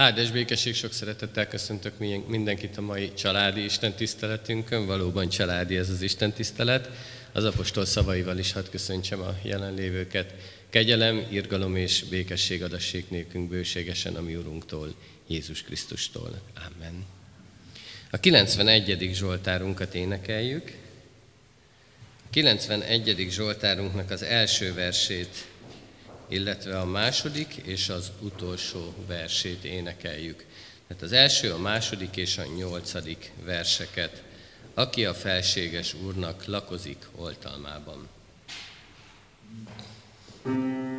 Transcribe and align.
Áldás 0.00 0.30
békesség, 0.30 0.74
sok 0.74 0.92
szeretettel 0.92 1.48
köszöntök 1.48 1.98
mindenkit 2.26 2.76
a 2.76 2.80
mai 2.80 3.12
családi 3.14 3.64
Isten 3.64 3.92
tiszteletünkön. 3.92 4.86
Valóban 4.86 5.28
családi 5.28 5.76
ez 5.76 5.90
az 5.90 6.02
Isten 6.02 6.32
tisztelet. 6.32 6.90
Az 7.32 7.44
apostol 7.44 7.84
szavaival 7.84 8.38
is 8.38 8.52
hadd 8.52 8.70
köszöntsem 8.70 9.20
a 9.20 9.36
jelenlévőket. 9.42 10.34
Kegyelem, 10.70 11.26
irgalom 11.30 11.76
és 11.76 12.04
békesség 12.04 12.62
adassék 12.62 13.10
nékünk 13.10 13.48
bőségesen 13.48 14.14
a 14.14 14.20
mi 14.20 14.36
Urunktól, 14.36 14.94
Jézus 15.26 15.62
Krisztustól. 15.62 16.40
Amen. 16.54 17.06
A 18.10 18.16
91. 18.16 19.10
Zsoltárunkat 19.12 19.94
énekeljük. 19.94 20.72
A 22.26 22.30
91. 22.30 23.26
Zsoltárunknak 23.30 24.10
az 24.10 24.22
első 24.22 24.74
versét 24.74 25.48
illetve 26.30 26.78
a 26.78 26.84
második 26.84 27.54
és 27.54 27.88
az 27.88 28.10
utolsó 28.20 28.94
versét 29.06 29.64
énekeljük. 29.64 30.44
Tehát 30.86 31.02
az 31.02 31.12
első, 31.12 31.52
a 31.52 31.58
második 31.58 32.16
és 32.16 32.38
a 32.38 32.44
nyolcadik 32.56 33.32
verseket. 33.44 34.22
Aki 34.74 35.04
a 35.04 35.14
felséges 35.14 35.94
úrnak 35.94 36.44
lakozik 36.44 37.06
oltalmában. 37.16 38.08
thank 40.42 40.89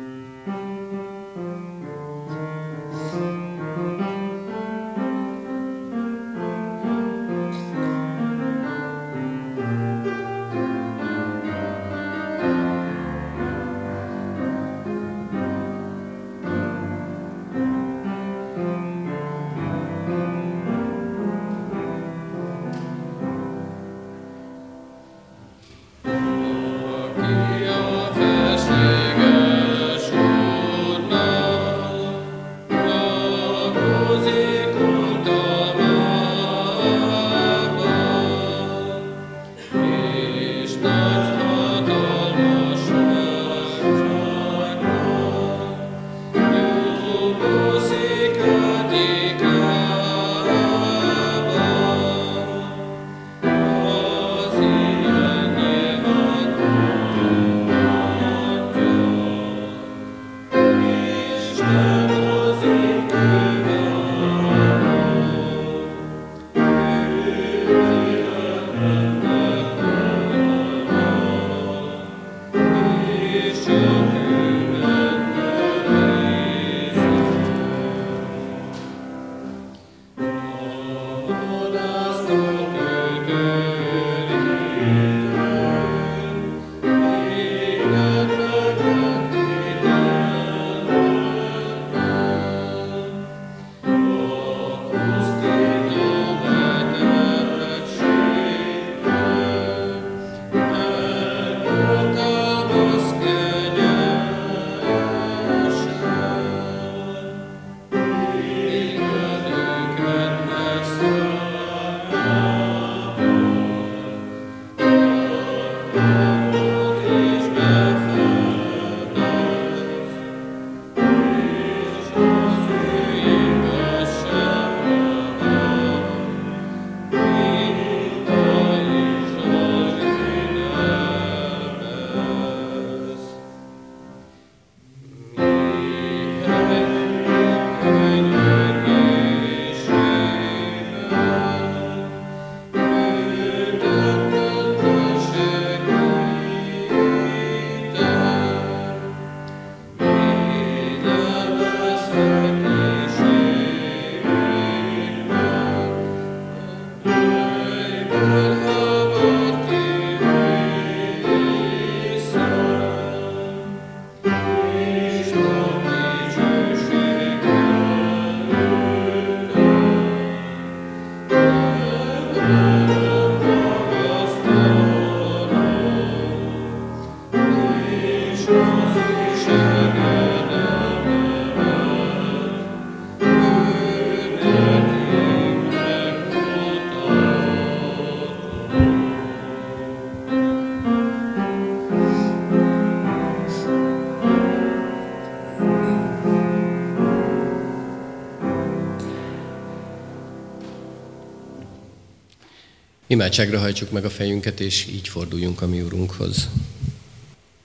Imádságra 203.12 203.58
hajtsuk 203.58 203.90
meg 203.90 204.04
a 204.04 204.10
fejünket, 204.10 204.60
és 204.60 204.86
így 204.86 205.08
forduljunk 205.08 205.62
a 205.62 205.66
mi 205.66 205.80
Urunkhoz. 205.80 206.48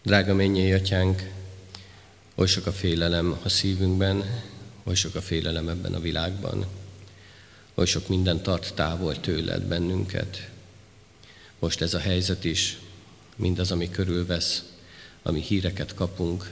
Drága 0.04 0.34
mennyei 0.34 0.72
atyánk, 0.74 1.30
oly 2.36 2.48
sok 2.48 2.66
a 2.66 2.72
félelem 2.72 3.40
a 3.44 3.50
szívünkben, 3.50 4.42
oly 4.84 4.96
sok 4.96 5.16
a 5.16 5.22
félelem 5.22 5.70
ebben 5.70 5.94
a 5.94 6.00
világban, 6.00 6.66
oly 7.76 7.86
sok 7.86 8.08
minden 8.08 8.42
tart 8.42 8.74
távol 8.74 9.20
tőled 9.20 9.64
bennünket. 9.64 10.50
Most 11.60 11.82
ez 11.82 11.94
a 11.94 12.00
helyzet 12.00 12.44
is, 12.44 12.78
mindaz, 13.36 13.72
ami 13.72 13.90
körülvesz, 13.90 14.64
ami 15.24 15.42
híreket 15.42 15.94
kapunk, 15.94 16.52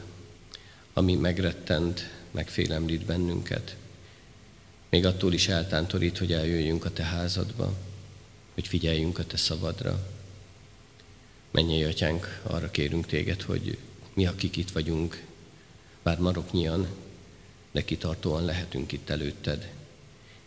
ami 0.94 1.15
megrettent, 1.15 2.09
megfélemlít 2.31 3.06
bennünket. 3.06 3.75
Még 4.89 5.06
attól 5.06 5.33
is 5.33 5.48
eltántorít, 5.48 6.18
hogy 6.18 6.33
eljöjjünk 6.33 6.86
a 6.86 6.91
te 6.91 7.03
házadba 7.03 7.74
hogy 8.56 8.68
figyeljünk 8.68 9.19
a 9.19 9.25
Te 9.25 9.38
szabadra. 9.38 10.07
Menjél, 11.52 11.88
Atyánk, 11.88 12.42
arra 12.44 12.72
kérünk 12.72 13.06
Téged, 13.06 13.42
hogy 13.42 13.78
mi, 14.13 14.25
akik 14.25 14.56
itt 14.57 14.72
vagyunk, 14.72 15.24
bár 16.04 16.19
maroknyian, 16.19 16.88
de 17.72 17.86
kitartóan 17.86 18.46
lehetünk 18.46 18.92
itt 18.92 19.10
előtted. 19.10 19.72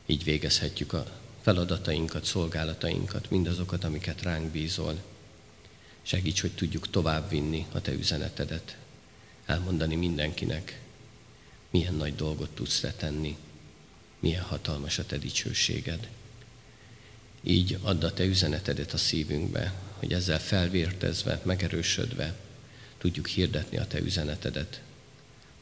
Így 0.06 0.24
végezhetjük 0.24 0.92
a 0.92 1.20
feladatainkat, 1.40 2.24
szolgálatainkat, 2.24 3.30
mindazokat, 3.30 3.84
amiket 3.84 4.22
ránk 4.22 4.50
bízol. 4.50 5.02
Segíts, 6.02 6.40
hogy 6.40 6.52
tudjuk 6.52 6.90
továbbvinni 6.90 7.66
a 7.72 7.80
Te 7.80 7.92
üzenetedet, 7.92 8.76
elmondani 9.46 9.94
mindenkinek, 9.94 10.80
milyen 11.70 11.94
nagy 11.94 12.14
dolgot 12.14 12.50
tudsz 12.50 12.80
Te 12.80 12.92
tenni, 12.92 13.36
milyen 14.18 14.42
hatalmas 14.42 14.98
a 14.98 15.06
te 15.06 15.18
dicsőséged. 15.18 16.08
Így 17.42 17.78
add 17.82 18.04
a 18.04 18.12
te 18.12 18.24
üzenetedet 18.24 18.92
a 18.92 18.96
szívünkbe, 18.96 19.72
hogy 19.98 20.12
ezzel 20.12 20.40
felvértezve, 20.40 21.40
megerősödve 21.44 22.34
tudjuk 22.98 23.26
hirdetni 23.26 23.78
a 23.78 23.86
te 23.86 23.98
üzenetedet, 24.00 24.80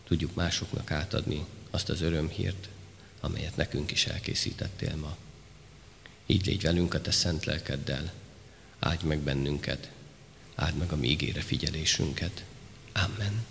tudjuk 0.06 0.34
másoknak 0.34 0.90
átadni 0.90 1.44
azt 1.70 1.88
az 1.88 2.00
örömhírt, 2.00 2.68
amelyet 3.20 3.56
nekünk 3.56 3.90
is 3.90 4.06
elkészítettél 4.06 4.96
ma. 4.96 5.16
Így 6.26 6.46
légy 6.46 6.62
velünk 6.62 6.94
a 6.94 7.00
te 7.00 7.10
szent 7.10 7.44
lelkeddel, 7.44 8.12
áldj 8.78 9.06
meg 9.06 9.18
bennünket, 9.18 9.90
áld 10.54 10.76
meg 10.76 10.92
a 10.92 10.96
mi 10.96 11.08
ígére 11.08 11.40
figyelésünket. 11.40 12.44
Amen. 12.92 13.44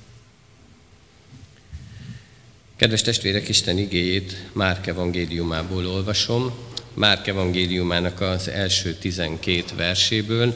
Kedves 2.75 3.01
testvérek, 3.01 3.47
Isten 3.47 3.77
igéjét 3.77 4.49
Márk 4.53 4.87
evangéliumából 4.87 5.87
olvasom. 5.87 6.53
Márk 6.95 7.27
evangéliumának 7.27 8.21
az 8.21 8.47
első 8.47 8.93
12 8.93 9.63
verséből, 9.75 10.53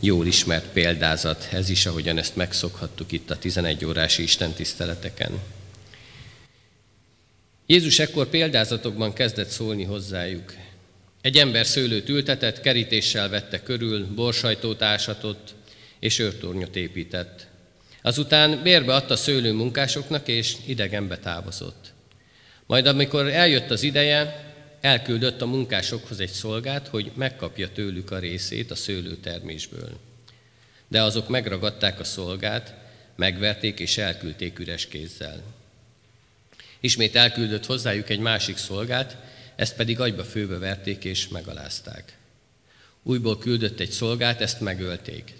jól 0.00 0.26
ismert 0.26 0.66
példázat, 0.72 1.48
ez 1.52 1.68
is, 1.68 1.86
ahogyan 1.86 2.18
ezt 2.18 2.36
megszokhattuk 2.36 3.12
itt 3.12 3.30
a 3.30 3.38
11 3.38 3.84
órási 3.84 4.22
istentiszteleteken. 4.22 5.30
Jézus 7.66 7.98
ekkor 7.98 8.26
példázatokban 8.26 9.12
kezdett 9.12 9.48
szólni 9.48 9.84
hozzájuk. 9.84 10.54
Egy 11.20 11.36
ember 11.36 11.66
szőlőt 11.66 12.08
ültetett, 12.08 12.60
kerítéssel 12.60 13.28
vette 13.28 13.62
körül, 13.62 14.06
borsajtót 14.14 14.82
ásatott, 14.82 15.54
és 15.98 16.18
őrtornyot 16.18 16.76
épített. 16.76 17.46
Azután 18.02 18.62
bérbe 18.62 18.94
adta 18.94 19.16
szőlő 19.16 19.52
munkásoknak, 19.52 20.28
és 20.28 20.56
idegenbe 20.66 21.18
távozott. 21.18 21.92
Majd 22.66 22.86
amikor 22.86 23.28
eljött 23.28 23.70
az 23.70 23.82
ideje, 23.82 24.47
elküldött 24.80 25.40
a 25.40 25.46
munkásokhoz 25.46 26.20
egy 26.20 26.30
szolgát, 26.30 26.88
hogy 26.88 27.12
megkapja 27.14 27.72
tőlük 27.72 28.10
a 28.10 28.18
részét 28.18 28.70
a 28.70 28.74
szőlőtermésből. 28.74 29.98
De 30.88 31.02
azok 31.02 31.28
megragadták 31.28 32.00
a 32.00 32.04
szolgát, 32.04 32.74
megverték 33.16 33.78
és 33.80 33.98
elküldték 33.98 34.58
üres 34.58 34.86
kézzel. 34.86 35.42
Ismét 36.80 37.16
elküldött 37.16 37.66
hozzájuk 37.66 38.08
egy 38.08 38.18
másik 38.18 38.56
szolgát, 38.56 39.16
ezt 39.56 39.76
pedig 39.76 40.00
agyba 40.00 40.24
főbe 40.24 40.58
verték 40.58 41.04
és 41.04 41.28
megalázták. 41.28 42.16
Újból 43.02 43.38
küldött 43.38 43.80
egy 43.80 43.90
szolgát, 43.90 44.40
ezt 44.40 44.60
megölték. 44.60 45.32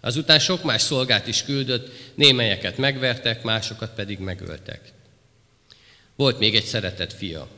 Azután 0.00 0.38
sok 0.38 0.62
más 0.62 0.82
szolgát 0.82 1.26
is 1.26 1.42
küldött, 1.42 1.90
némelyeket 2.14 2.76
megvertek, 2.76 3.42
másokat 3.42 3.94
pedig 3.94 4.18
megöltek. 4.18 4.80
Volt 6.16 6.38
még 6.38 6.54
egy 6.54 6.64
szeretett 6.64 7.12
fia. 7.12 7.48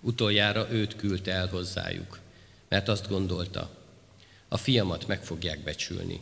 Utoljára 0.00 0.70
őt 0.70 0.96
küldte 0.96 1.32
el 1.32 1.46
hozzájuk, 1.46 2.18
mert 2.68 2.88
azt 2.88 3.08
gondolta, 3.08 3.70
a 4.48 4.56
fiamat 4.56 5.06
meg 5.06 5.24
fogják 5.24 5.62
becsülni. 5.62 6.20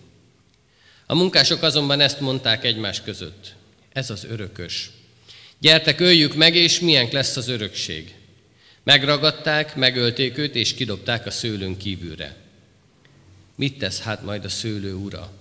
A 1.07 1.15
munkások 1.15 1.63
azonban 1.63 2.01
ezt 2.01 2.21
mondták 2.21 2.65
egymás 2.65 3.03
között. 3.03 3.55
Ez 3.93 4.11
az 4.11 4.25
örökös. 4.25 4.91
Gyertek, 5.59 6.01
öljük 6.01 6.35
meg, 6.35 6.55
és 6.55 6.81
milyen 6.81 7.09
lesz 7.13 7.37
az 7.37 7.49
örökség. 7.49 8.15
Megragadták, 8.83 9.77
megölték 9.77 10.39
őt, 10.39 10.55
és 10.55 10.75
kidobták 10.75 11.27
a 11.27 11.31
szőlőn 11.31 11.77
kívülre. 11.77 12.37
Mit 13.55 13.79
tesz 13.79 14.01
hát 14.01 14.23
majd 14.23 14.45
a 14.45 14.49
szőlő 14.49 14.95
ura? 14.95 15.33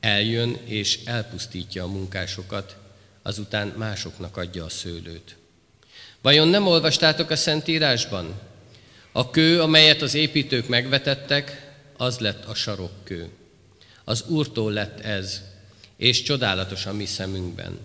Eljön 0.00 0.58
és 0.64 0.98
elpusztítja 1.04 1.84
a 1.84 1.88
munkásokat, 1.88 2.76
azután 3.22 3.68
másoknak 3.76 4.36
adja 4.36 4.64
a 4.64 4.68
szőlőt. 4.68 5.36
Vajon 6.24 6.48
nem 6.48 6.66
olvastátok 6.66 7.30
a 7.30 7.36
Szentírásban? 7.36 8.40
A 9.12 9.30
kő, 9.30 9.60
amelyet 9.60 10.02
az 10.02 10.14
építők 10.14 10.68
megvetettek, 10.68 11.72
az 11.96 12.18
lett 12.18 12.44
a 12.44 12.54
sarokkő. 12.54 13.28
Az 14.04 14.24
Úrtól 14.28 14.72
lett 14.72 15.00
ez, 15.00 15.42
és 15.96 16.22
csodálatos 16.22 16.86
a 16.86 16.92
mi 16.92 17.06
szemünkben. 17.06 17.78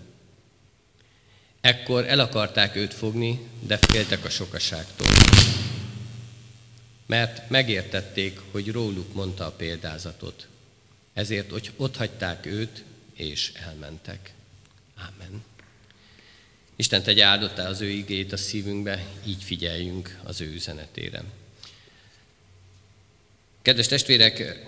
Ekkor 1.60 2.06
el 2.08 2.20
akarták 2.20 2.76
őt 2.76 2.94
fogni, 2.94 3.40
de 3.66 3.76
féltek 3.76 4.24
a 4.24 4.30
sokaságtól 4.30 5.06
mert 7.06 7.50
megértették, 7.50 8.40
hogy 8.50 8.72
róluk 8.72 9.14
mondta 9.14 9.46
a 9.46 9.50
példázatot. 9.50 10.48
Ezért 11.12 11.50
hogy 11.50 11.70
ott 11.76 11.96
hagyták 11.96 12.46
őt, 12.46 12.84
és 13.14 13.52
elmentek. 13.66 14.32
Ámen. 14.96 15.44
Isten 16.80 17.02
tegye 17.02 17.24
áldottá 17.24 17.68
az 17.68 17.80
ő 17.80 17.88
igét 17.88 18.32
a 18.32 18.36
szívünkbe, 18.36 19.04
így 19.26 19.42
figyeljünk 19.42 20.18
az 20.24 20.40
ő 20.40 20.52
üzenetére. 20.52 21.22
Kedves 23.62 23.86
testvérek, 23.86 24.66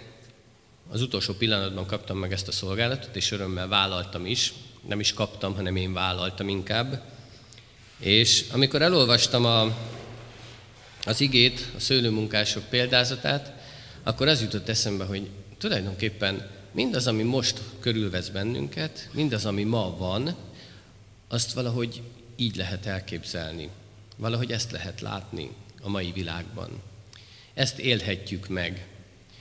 az 0.91 1.03
utolsó 1.03 1.35
pillanatban 1.35 1.87
kaptam 1.87 2.19
meg 2.19 2.32
ezt 2.32 2.49
a 2.49 2.53
szolgálatot, 2.53 3.17
és 3.17 3.31
örömmel 3.31 3.69
vállaltam 3.69 4.26
is. 4.26 4.53
Nem 4.88 5.00
is 5.00 5.12
kaptam, 5.12 5.55
hanem 5.55 5.76
én 5.76 5.93
vállaltam 5.93 6.49
inkább. 6.49 7.03
És 7.99 8.44
amikor 8.50 8.82
elolvastam 8.82 9.44
a 9.44 9.76
az 11.05 11.20
igét, 11.20 11.67
a 11.76 11.81
szőlőmunkások 11.81 12.64
példázatát, 12.64 13.53
akkor 14.03 14.29
az 14.29 14.41
jutott 14.41 14.69
eszembe, 14.69 15.05
hogy 15.05 15.29
tulajdonképpen 15.59 16.50
mindaz, 16.73 17.06
ami 17.06 17.23
most 17.23 17.61
körülvesz 17.81 18.29
bennünket, 18.29 19.09
mindaz, 19.12 19.47
ami 19.47 19.62
ma 19.62 19.97
van, 19.97 20.37
azt 21.32 21.52
valahogy 21.52 22.02
így 22.37 22.56
lehet 22.56 22.87
elképzelni. 22.87 23.69
Valahogy 24.17 24.52
ezt 24.52 24.70
lehet 24.70 25.00
látni 25.00 25.50
a 25.82 25.88
mai 25.88 26.12
világban. 26.12 26.82
Ezt 27.55 27.79
élhetjük 27.79 28.49
meg, 28.49 28.87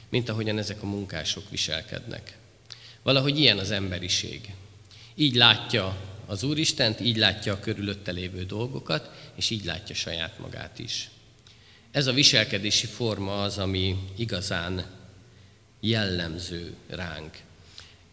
mint 0.09 0.29
ahogyan 0.29 0.57
ezek 0.57 0.83
a 0.83 0.85
munkások 0.85 1.49
viselkednek. 1.49 2.37
Valahogy 3.03 3.39
ilyen 3.39 3.57
az 3.57 3.71
emberiség. 3.71 4.53
Így 5.15 5.35
látja 5.35 5.97
az 6.25 6.43
Úristent, 6.43 6.99
így 6.99 7.17
látja 7.17 7.53
a 7.53 7.59
körülötte 7.59 8.11
lévő 8.11 8.43
dolgokat, 8.43 9.31
és 9.35 9.49
így 9.49 9.65
látja 9.65 9.95
saját 9.95 10.39
magát 10.39 10.79
is. 10.79 11.09
Ez 11.91 12.07
a 12.07 12.13
viselkedési 12.13 12.87
forma 12.87 13.41
az, 13.41 13.57
ami 13.57 13.97
igazán 14.17 14.85
jellemző 15.79 16.75
ránk. 16.87 17.37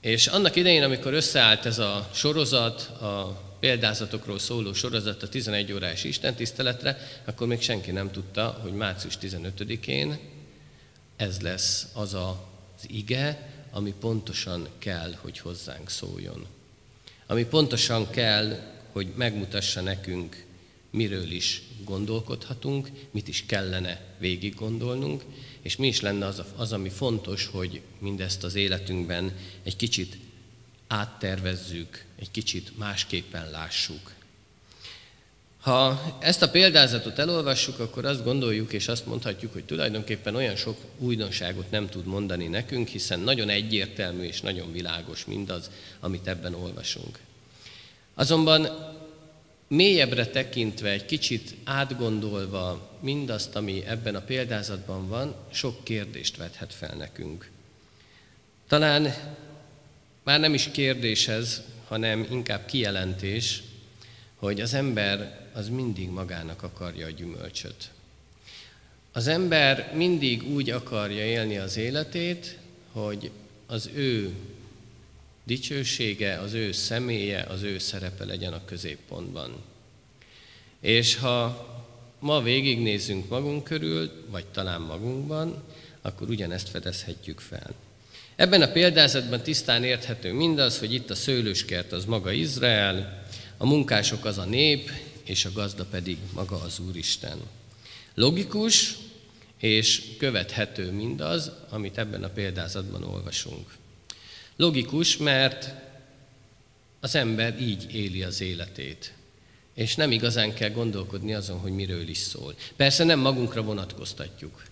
És 0.01 0.27
annak 0.27 0.57
idején, 0.57 0.83
amikor 0.83 1.13
összeállt 1.13 1.67
ez 1.67 1.79
a 1.79 2.11
sorozat, 2.13 2.81
a 2.81 3.47
példázatokról 3.61 4.39
szóló 4.39 4.73
sorozat 4.73 5.23
a 5.23 5.29
11 5.29 5.73
órás 5.73 6.05
istentiszteletre, 6.05 6.99
akkor 7.25 7.47
még 7.47 7.61
senki 7.61 7.91
nem 7.91 8.11
tudta, 8.11 8.59
hogy 8.63 8.73
március 8.73 9.19
15-én 9.21 10.19
ez 11.17 11.41
lesz 11.41 11.87
az 11.93 12.15
az 12.15 12.87
ige, 12.87 13.53
ami 13.71 13.95
pontosan 14.01 14.69
kell, 14.79 15.15
hogy 15.21 15.39
hozzánk 15.39 15.91
szóljon. 15.91 16.47
Ami 17.27 17.45
pontosan 17.45 18.11
kell, 18.11 18.59
hogy 18.93 19.13
megmutassa 19.17 19.81
nekünk, 19.81 20.47
miről 20.91 21.31
is 21.31 21.63
gondolkodhatunk, 21.85 22.91
mit 23.11 23.29
is 23.29 23.45
kellene 23.47 24.01
végig 24.19 24.55
gondolnunk, 24.55 25.25
és 25.63 25.77
mi 25.77 25.87
is 25.87 26.01
lenne 26.01 26.27
az, 26.27 26.43
az, 26.57 26.73
ami 26.73 26.89
fontos, 26.89 27.47
hogy 27.47 27.81
mindezt 27.99 28.45
az 28.45 28.55
életünkben 28.55 29.37
egy 29.63 29.77
kicsit 29.77 30.19
áttervezzük, 30.87 32.05
egy 32.19 32.31
kicsit 32.31 32.79
másképpen 32.79 33.51
lássuk. 33.51 34.17
Ha 35.61 36.17
ezt 36.21 36.43
a 36.43 36.51
példázatot 36.51 37.19
elolvassuk, 37.19 37.79
akkor 37.79 38.05
azt 38.05 38.25
gondoljuk 38.25 38.73
és 38.73 38.89
azt 38.89 39.07
mondhatjuk, 39.07 39.53
hogy 39.53 39.65
tulajdonképpen 39.65 40.35
olyan 40.35 40.57
sok 40.57 40.79
újdonságot 40.99 41.71
nem 41.71 41.89
tud 41.89 42.07
mondani 42.07 42.47
nekünk, 42.47 42.89
hiszen 42.89 43.21
nagyon 43.21 43.49
egyértelmű 43.49 44.23
és 44.23 44.41
nagyon 44.41 44.73
világos 44.73 45.25
mindaz, 45.25 45.71
amit 46.01 46.27
ebben 46.27 46.55
olvasunk. 46.55 47.19
Azonban 48.15 48.69
mélyebbre 49.69 50.27
tekintve, 50.27 50.91
egy 50.91 51.05
kicsit 51.05 51.55
átgondolva 51.65 52.99
mindazt, 53.01 53.57
ami 53.57 53.83
ebben 53.87 54.15
a 54.15 54.21
példázatban 54.21 55.09
van, 55.09 55.35
sok 55.53 55.85
kérdést 55.85 56.37
vethet 56.37 56.75
fel 56.75 56.95
nekünk. 56.97 57.51
Talán 58.69 59.15
már 60.23 60.41
nem 60.41 60.55
is 60.55 60.69
kérdés 60.73 61.29
ez, 61.29 61.63
hanem 61.89 62.27
inkább 62.31 62.67
kijelentés, 62.67 63.63
hogy 64.37 64.61
az 64.61 64.75
ember 64.75 65.47
az 65.53 65.69
mindig 65.69 66.09
magának 66.09 66.63
akarja 66.63 67.07
a 67.07 67.11
gyümölcsöt. 67.11 67.91
Az 69.13 69.27
ember 69.27 69.93
mindig 69.95 70.43
úgy 70.43 70.71
akarja 70.71 71.25
élni 71.25 71.57
az 71.59 71.77
életét, 71.77 72.59
hogy 72.93 73.31
az 73.67 73.91
ő 73.95 74.35
dicsősége, 75.45 76.39
az 76.39 76.53
ő 76.53 76.73
személye, 76.73 77.43
az 77.43 77.63
ő 77.63 77.79
szerepe 77.79 78.25
legyen 78.25 78.53
a 78.53 78.65
középpontban. 78.65 79.57
És 80.81 81.17
ha 81.17 81.67
ma 82.19 82.43
végignézzünk 82.43 83.29
magunk 83.29 83.65
körül, 83.65 84.11
vagy 84.31 84.47
talán 84.47 84.81
magunkban, 84.81 85.63
akkor 86.03 86.29
ugyanezt 86.29 86.69
fedezhetjük 86.69 87.41
fel. 87.41 87.75
Ebben 88.39 88.63
a 88.63 88.73
példázatban 88.73 89.43
tisztán 89.43 89.85
érthető 89.85 90.33
mindaz, 90.33 90.79
hogy 90.79 90.95
itt 90.95 91.11
a 91.11 91.15
szőlőskert 91.15 91.93
az 91.93 92.05
maga 92.05 92.33
Izrael, 92.33 93.25
a 93.57 93.67
munkások 93.67 94.25
az 94.25 94.39
a 94.39 94.45
nép, 94.45 94.91
és 95.25 95.45
a 95.45 95.53
gazda 95.53 95.85
pedig 95.85 96.19
maga 96.35 96.61
az 96.61 96.79
Úristen. 96.79 97.39
Logikus 98.15 98.95
és 99.61 100.03
követhető 100.19 100.91
mindaz, 100.93 101.51
amit 101.69 101.99
ebben 101.99 102.25
a 102.25 102.29
példázatban 102.29 103.03
olvasunk. 103.03 103.75
Logikus, 104.57 105.17
mert 105.17 105.75
az 107.01 107.15
ember 107.15 107.61
így 107.61 107.95
éli 107.95 108.23
az 108.23 108.41
életét, 108.41 109.13
és 109.75 109.95
nem 109.95 110.11
igazán 110.11 110.55
kell 110.55 110.71
gondolkodni 110.71 111.35
azon, 111.35 111.59
hogy 111.59 111.73
miről 111.73 112.09
is 112.09 112.19
szól. 112.19 112.55
Persze 112.77 113.05
nem 113.05 113.19
magunkra 113.19 113.63
vonatkoztatjuk. 113.63 114.63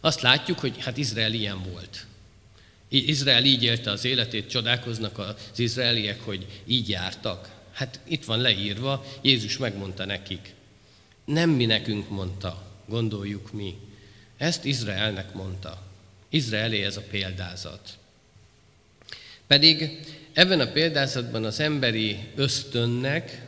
Azt 0.00 0.20
látjuk, 0.20 0.58
hogy 0.58 0.74
hát 0.78 0.96
Izrael 0.96 1.32
ilyen 1.32 1.62
volt. 1.72 2.06
Izrael 2.98 3.44
így 3.44 3.62
élte 3.62 3.90
az 3.90 4.04
életét, 4.04 4.48
csodálkoznak 4.48 5.18
az 5.18 5.58
izraeliek, 5.58 6.20
hogy 6.20 6.46
így 6.66 6.88
jártak. 6.88 7.50
Hát 7.72 8.00
itt 8.04 8.24
van 8.24 8.40
leírva, 8.40 9.04
Jézus 9.22 9.56
megmondta 9.56 10.04
nekik. 10.04 10.54
Nem 11.24 11.50
mi 11.50 11.66
nekünk 11.66 12.08
mondta, 12.08 12.62
gondoljuk 12.86 13.52
mi. 13.52 13.76
Ezt 14.36 14.64
Izraelnek 14.64 15.32
mondta. 15.32 15.82
Izraelé 16.28 16.82
ez 16.82 16.96
a 16.96 17.02
példázat. 17.10 17.98
Pedig 19.46 20.00
ebben 20.32 20.60
a 20.60 20.72
példázatban 20.72 21.44
az 21.44 21.60
emberi 21.60 22.18
ösztönnek, 22.34 23.42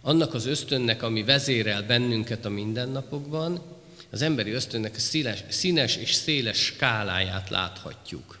annak 0.00 0.34
az 0.34 0.46
ösztönnek, 0.46 1.02
ami 1.02 1.22
vezérel 1.22 1.82
bennünket 1.82 2.44
a 2.44 2.48
mindennapokban, 2.48 3.62
az 4.10 4.22
emberi 4.22 4.50
ösztönnek 4.50 4.94
a 4.94 4.98
színes, 4.98 5.44
színes 5.48 5.96
és 5.96 6.12
széles 6.12 6.58
skáláját 6.58 7.50
láthatjuk. 7.50 8.38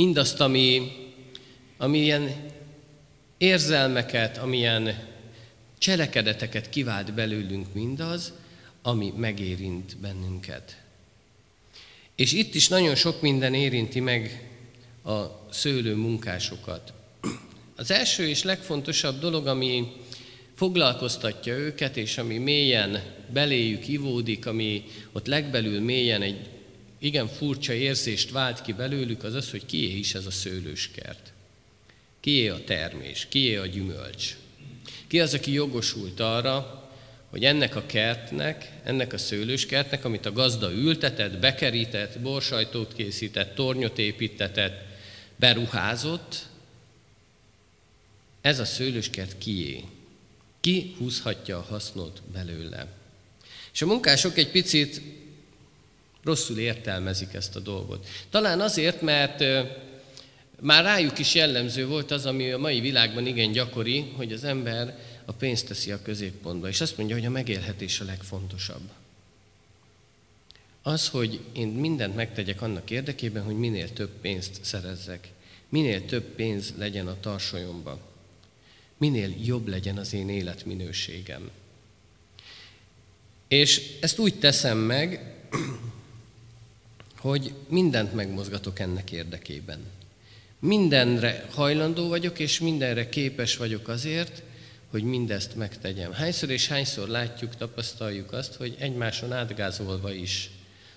Mindazt, 0.00 0.40
ami, 0.40 0.92
amilyen 1.76 2.34
érzelmeket, 3.38 4.38
amilyen 4.38 5.08
cselekedeteket 5.78 6.68
kivált 6.68 7.14
belőlünk 7.14 7.74
mindaz, 7.74 8.32
ami 8.82 9.12
megérint 9.16 9.96
bennünket. 9.96 10.82
És 12.14 12.32
itt 12.32 12.54
is 12.54 12.68
nagyon 12.68 12.94
sok 12.94 13.20
minden 13.20 13.54
érinti 13.54 14.00
meg 14.00 14.50
a 15.04 15.20
szőlő 15.50 15.94
munkásokat. 15.94 16.92
Az 17.76 17.90
első 17.90 18.28
és 18.28 18.42
legfontosabb 18.42 19.20
dolog, 19.20 19.46
ami 19.46 19.92
foglalkoztatja 20.54 21.56
őket, 21.56 21.96
és 21.96 22.18
ami 22.18 22.38
mélyen 22.38 23.02
beléjük 23.32 23.88
ivódik, 23.88 24.46
ami 24.46 24.84
ott 25.12 25.26
legbelül 25.26 25.80
mélyen 25.80 26.22
egy 26.22 26.59
igen 27.00 27.28
furcsa 27.28 27.72
érzést 27.72 28.30
vált 28.30 28.62
ki 28.62 28.72
belőlük, 28.72 29.24
az 29.24 29.34
az, 29.34 29.50
hogy 29.50 29.66
kié 29.66 29.96
is 29.96 30.14
ez 30.14 30.26
a 30.26 30.30
szőlőskert. 30.30 31.32
Kié 32.20 32.48
a 32.48 32.64
termés, 32.64 33.26
kié 33.28 33.56
a 33.56 33.66
gyümölcs. 33.66 34.36
Ki 35.06 35.20
az, 35.20 35.34
aki 35.34 35.52
jogosult 35.52 36.20
arra, 36.20 36.88
hogy 37.30 37.44
ennek 37.44 37.76
a 37.76 37.86
kertnek, 37.86 38.72
ennek 38.84 39.12
a 39.12 39.18
szőlőskertnek, 39.18 40.04
amit 40.04 40.26
a 40.26 40.32
gazda 40.32 40.72
ültetett, 40.72 41.38
bekerített, 41.38 42.18
borsajtót 42.18 42.94
készített, 42.94 43.54
tornyot 43.54 43.98
építetett, 43.98 44.82
beruházott, 45.36 46.46
ez 48.40 48.58
a 48.58 48.64
szőlőskert 48.64 49.38
kié. 49.38 49.84
Ki 50.60 50.94
húzhatja 50.98 51.58
a 51.58 51.66
hasznot 51.68 52.22
belőle. 52.32 52.86
És 53.72 53.82
a 53.82 53.86
munkások 53.86 54.36
egy 54.36 54.50
picit 54.50 55.02
rosszul 56.24 56.58
értelmezik 56.58 57.34
ezt 57.34 57.56
a 57.56 57.60
dolgot. 57.60 58.06
Talán 58.30 58.60
azért, 58.60 59.00
mert 59.00 59.38
már 60.60 60.84
rájuk 60.84 61.18
is 61.18 61.34
jellemző 61.34 61.86
volt 61.86 62.10
az, 62.10 62.26
ami 62.26 62.50
a 62.50 62.58
mai 62.58 62.80
világban 62.80 63.26
igen 63.26 63.52
gyakori, 63.52 64.12
hogy 64.16 64.32
az 64.32 64.44
ember 64.44 64.98
a 65.24 65.32
pénzt 65.32 65.66
teszi 65.66 65.90
a 65.90 66.02
középpontba, 66.02 66.68
és 66.68 66.80
azt 66.80 66.96
mondja, 66.96 67.16
hogy 67.16 67.24
a 67.24 67.30
megélhetés 67.30 68.00
a 68.00 68.04
legfontosabb. 68.04 68.90
Az, 70.82 71.08
hogy 71.08 71.40
én 71.52 71.68
mindent 71.68 72.14
megtegyek 72.14 72.62
annak 72.62 72.90
érdekében, 72.90 73.42
hogy 73.42 73.58
minél 73.58 73.92
több 73.92 74.10
pénzt 74.20 74.58
szerezzek, 74.64 75.28
minél 75.68 76.04
több 76.04 76.22
pénz 76.22 76.72
legyen 76.78 77.06
a 77.06 77.20
tarsolyomba, 77.20 78.00
minél 78.96 79.34
jobb 79.44 79.68
legyen 79.68 79.98
az 79.98 80.12
én 80.12 80.28
életminőségem. 80.28 81.50
És 83.48 83.96
ezt 84.00 84.18
úgy 84.18 84.34
teszem 84.34 84.78
meg, 84.78 85.34
hogy 87.20 87.54
mindent 87.68 88.14
megmozgatok 88.14 88.78
ennek 88.78 89.10
érdekében. 89.10 89.78
Mindenre 90.58 91.46
hajlandó 91.50 92.08
vagyok, 92.08 92.38
és 92.38 92.60
mindenre 92.60 93.08
képes 93.08 93.56
vagyok 93.56 93.88
azért, 93.88 94.42
hogy 94.90 95.02
mindezt 95.02 95.56
megtegyem. 95.56 96.12
Hányszor 96.12 96.50
és 96.50 96.68
hányszor 96.68 97.08
látjuk, 97.08 97.56
tapasztaljuk 97.56 98.32
azt, 98.32 98.54
hogy 98.54 98.76
egymáson 98.78 99.32
átgázolva 99.32 100.12
is 100.12 100.50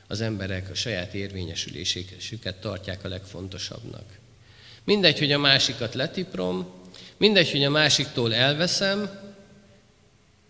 az 0.08 0.22
emberek 0.22 0.70
a 0.70 0.74
saját 0.74 1.14
érvényesülésüket 1.14 2.56
tartják 2.60 3.04
a 3.04 3.08
legfontosabbnak. 3.08 4.20
Mindegy, 4.84 5.20
hogy 5.20 5.32
a 5.32 5.40
másikat 5.40 5.94
letiprom, 5.94 6.72
mindegy, 7.18 7.52
hogy 7.52 7.64
a 7.64 7.70
másiktól 7.70 8.34
elveszem, 8.34 9.20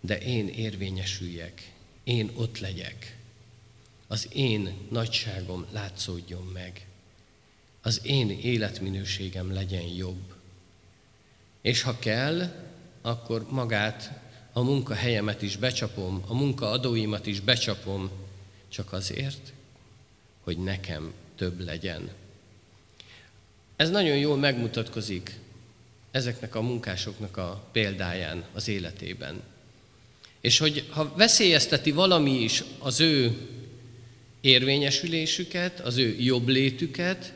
de 0.00 0.18
én 0.18 0.48
érvényesüljek, 0.48 1.62
én 2.04 2.30
ott 2.34 2.58
legyek. 2.58 3.13
Az 4.06 4.28
én 4.32 4.74
nagyságom 4.90 5.66
látszódjon 5.72 6.50
meg. 6.52 6.86
Az 7.82 8.00
én 8.02 8.30
életminőségem 8.30 9.52
legyen 9.52 9.86
jobb. 9.86 10.34
És 11.62 11.82
ha 11.82 11.98
kell, 11.98 12.52
akkor 13.02 13.46
magát, 13.50 14.22
a 14.52 14.62
munkahelyemet 14.62 15.42
is 15.42 15.56
becsapom, 15.56 16.24
a 16.26 16.34
munkaadóimat 16.34 17.26
is 17.26 17.40
becsapom, 17.40 18.10
csak 18.68 18.92
azért, 18.92 19.52
hogy 20.40 20.58
nekem 20.58 21.12
több 21.36 21.60
legyen. 21.60 22.10
Ez 23.76 23.90
nagyon 23.90 24.16
jól 24.16 24.36
megmutatkozik 24.36 25.38
ezeknek 26.10 26.54
a 26.54 26.60
munkásoknak 26.60 27.36
a 27.36 27.68
példáján 27.72 28.44
az 28.52 28.68
életében. 28.68 29.42
És 30.40 30.58
hogy 30.58 30.88
ha 30.90 31.12
veszélyezteti 31.16 31.92
valami 31.92 32.42
is 32.42 32.64
az 32.78 33.00
ő 33.00 33.48
érvényesülésüket, 34.44 35.80
az 35.80 35.96
ő 35.96 36.16
jobb 36.18 36.48
létüket, 36.48 37.32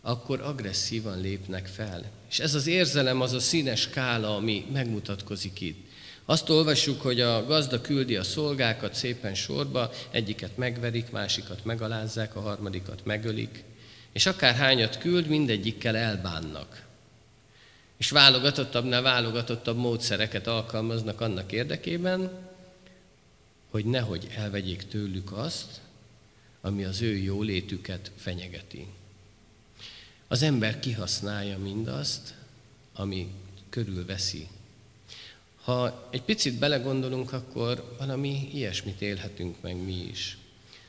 akkor 0.00 0.40
agresszívan 0.40 1.20
lépnek 1.20 1.66
fel. 1.66 2.04
És 2.30 2.38
ez 2.38 2.54
az 2.54 2.66
érzelem, 2.66 3.20
az 3.20 3.32
a 3.32 3.40
színes 3.40 3.80
skála, 3.80 4.36
ami 4.36 4.66
megmutatkozik 4.72 5.60
itt. 5.60 5.86
Azt 6.24 6.48
olvassuk, 6.48 7.00
hogy 7.00 7.20
a 7.20 7.46
gazda 7.46 7.80
küldi 7.80 8.16
a 8.16 8.22
szolgákat 8.22 8.94
szépen 8.94 9.34
sorba, 9.34 9.90
egyiket 10.10 10.56
megverik, 10.56 11.10
másikat 11.10 11.64
megalázzák, 11.64 12.36
a 12.36 12.40
harmadikat 12.40 13.04
megölik, 13.04 13.64
és 14.12 14.26
akár 14.26 14.54
hányat 14.54 14.98
küld, 14.98 15.26
mindegyikkel 15.26 15.96
elbánnak. 15.96 16.82
És 17.96 18.10
válogatottabbnál 18.10 19.02
válogatottabb 19.02 19.76
módszereket 19.76 20.46
alkalmaznak 20.46 21.20
annak 21.20 21.52
érdekében, 21.52 22.30
hogy 23.70 23.84
nehogy 23.84 24.28
elvegyék 24.36 24.82
tőlük 24.82 25.32
azt, 25.32 25.82
ami 26.64 26.84
az 26.84 27.00
ő 27.00 27.16
jólétüket 27.16 28.10
fenyegeti. 28.16 28.86
Az 30.28 30.42
ember 30.42 30.78
kihasználja 30.78 31.58
mindazt, 31.58 32.34
ami 32.92 33.32
körülveszi. 33.68 34.48
Ha 35.62 36.08
egy 36.10 36.22
picit 36.22 36.58
belegondolunk, 36.58 37.32
akkor 37.32 37.94
valami 37.98 38.48
ilyesmit 38.52 39.00
élhetünk 39.00 39.60
meg 39.60 39.76
mi 39.76 39.94
is. 39.94 40.38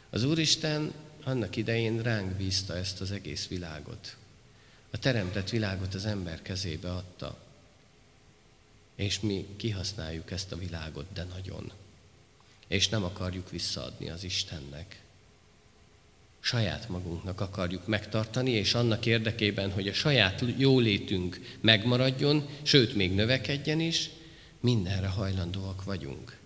Az 0.10 0.24
Úristen 0.24 0.94
annak 1.24 1.56
idején 1.56 2.02
ránk 2.02 2.32
bízta 2.32 2.78
ezt 2.78 3.02
az 3.02 3.12
egész 3.12 3.48
világot. 3.48 4.16
A 4.92 4.98
teremtett 4.98 5.50
világot 5.50 5.94
az 5.94 6.06
ember 6.06 6.42
kezébe 6.42 6.92
adta. 6.92 7.38
És 8.96 9.20
mi 9.20 9.48
kihasználjuk 9.56 10.32
ezt 10.32 10.52
a 10.52 10.58
világot, 10.58 11.06
de 11.14 11.24
nagyon. 11.24 11.72
És 12.68 12.90
nem 12.90 13.04
akarjuk 13.04 13.50
visszaadni 13.50 14.10
az 14.10 14.24
Istennek 14.24 15.04
saját 16.46 16.90
magunknak 16.90 17.42
akarjuk 17.42 17.88
megtartani, 17.88 18.52
és 18.52 18.74
annak 18.74 19.06
érdekében, 19.06 19.72
hogy 19.72 19.88
a 19.88 19.94
saját 19.94 20.44
jólétünk 20.58 21.40
megmaradjon, 21.62 22.48
sőt, 22.62 22.96
még 22.96 23.14
növekedjen 23.14 23.80
is, 23.80 24.10
mindenre 24.60 25.08
hajlandóak 25.08 25.84
vagyunk. 25.84 26.38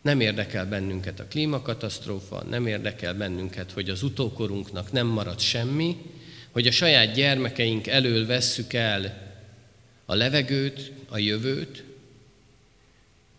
Nem 0.00 0.20
érdekel 0.20 0.66
bennünket 0.66 1.20
a 1.20 1.26
klímakatasztrófa, 1.26 2.42
nem 2.42 2.66
érdekel 2.66 3.14
bennünket, 3.14 3.72
hogy 3.72 3.90
az 3.90 4.02
utókorunknak 4.02 4.92
nem 4.92 5.06
marad 5.06 5.40
semmi, 5.40 5.96
hogy 6.50 6.66
a 6.66 6.70
saját 6.70 7.14
gyermekeink 7.14 7.86
elől 7.86 8.26
vesszük 8.26 8.72
el 8.72 9.30
a 10.04 10.14
levegőt, 10.14 10.92
a 11.08 11.18
jövőt, 11.18 11.84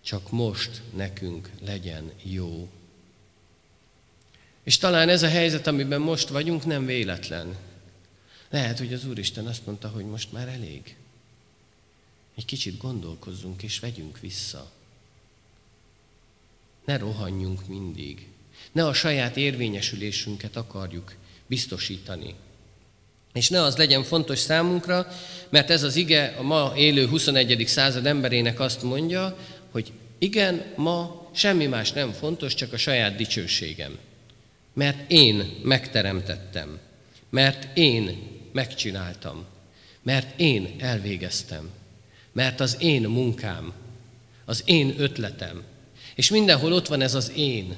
csak 0.04 0.32
most 0.32 0.82
nekünk 0.96 1.50
legyen 1.66 2.12
jó 2.22 2.70
és 4.64 4.78
talán 4.78 5.10
ez 5.10 5.24
a 5.24 5.28
helyzet, 5.28 5.68
amiben 5.68 6.02
most 6.02 6.30
vagyunk, 6.30 6.66
nem 6.66 6.86
véletlen. 6.86 7.56
Lehet, 8.50 8.78
hogy 8.78 8.94
az 8.94 9.06
Úristen 9.06 9.48
azt 9.48 9.66
mondta, 9.66 9.88
hogy 9.88 10.06
most 10.06 10.32
már 10.32 10.48
elég. 10.48 10.96
egy 12.36 12.46
kicsit 12.46 12.78
gondolkozzunk 12.78 13.64
és 13.64 13.80
vegyünk 13.80 14.20
vissza. 14.20 14.72
Ne 16.86 16.98
rohanjunk 16.98 17.68
mindig. 17.68 18.28
Ne 18.72 18.86
a 18.86 18.94
saját 18.94 19.38
érvényesülésünket 19.38 20.56
akarjuk 20.56 21.16
biztosítani. 21.48 22.36
És 23.34 23.50
ne 23.50 23.62
az 23.62 23.78
legyen 23.78 24.04
fontos 24.04 24.40
számunkra, 24.40 25.08
mert 25.50 25.70
ez 25.70 25.84
az 25.84 25.96
ige 25.96 26.36
a 26.38 26.42
ma 26.42 26.74
élő 26.76 27.08
21. 27.08 27.64
század 27.68 28.06
emberének 28.06 28.60
azt 28.60 28.84
mondja, 28.84 29.38
hogy 29.72 29.92
igen, 30.18 30.74
ma 30.76 31.30
semmi 31.32 31.66
más 31.66 31.92
nem 31.92 32.12
fontos, 32.12 32.54
csak 32.54 32.74
a 32.74 32.78
saját 32.78 33.16
dicsőségem. 33.16 33.98
Mert 34.74 35.12
én 35.12 35.60
megteremtettem, 35.64 36.80
mert 37.30 37.78
én 37.78 38.32
megcsináltam, 38.52 39.46
mert 40.02 40.40
én 40.40 40.76
elvégeztem, 40.80 41.70
mert 42.32 42.60
az 42.60 42.78
én 42.80 43.02
munkám, 43.02 43.74
az 44.46 44.64
én 44.66 44.94
ötletem, 44.98 45.64
és 46.16 46.30
mindenhol 46.30 46.74
ott 46.74 46.88
van 46.88 47.02
ez 47.02 47.14
az 47.14 47.32
én. 47.36 47.76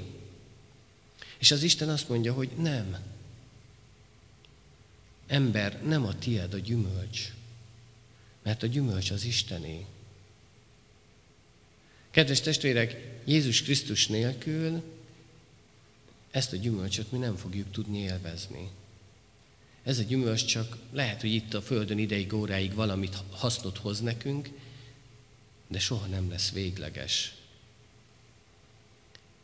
És 1.37 1.51
az 1.51 1.63
Isten 1.63 1.89
azt 1.89 2.09
mondja, 2.09 2.33
hogy 2.33 2.49
nem. 2.57 2.97
Ember, 5.27 5.81
nem 5.83 6.05
a 6.05 6.17
tied 6.17 6.53
a 6.53 6.59
gyümölcs, 6.59 7.33
mert 8.43 8.63
a 8.63 8.67
gyümölcs 8.67 9.11
az 9.11 9.25
Istené. 9.25 9.85
Kedves 12.11 12.41
testvérek, 12.41 13.19
Jézus 13.25 13.63
Krisztus 13.63 14.07
nélkül 14.07 14.83
ezt 16.35 16.53
a 16.53 16.55
gyümölcsöt 16.55 17.11
mi 17.11 17.17
nem 17.17 17.35
fogjuk 17.35 17.71
tudni 17.71 17.99
élvezni. 17.99 18.69
Ez 19.83 19.99
a 19.99 20.03
gyümölcs 20.03 20.45
csak 20.45 20.77
lehet, 20.91 21.21
hogy 21.21 21.33
itt 21.33 21.53
a 21.53 21.61
Földön 21.61 21.97
ideig, 21.97 22.33
óráig 22.33 22.73
valamit 22.73 23.17
hasznot 23.29 23.77
hoz 23.77 23.99
nekünk, 23.99 24.49
de 25.67 25.79
soha 25.79 26.05
nem 26.05 26.29
lesz 26.29 26.51
végleges. 26.51 27.33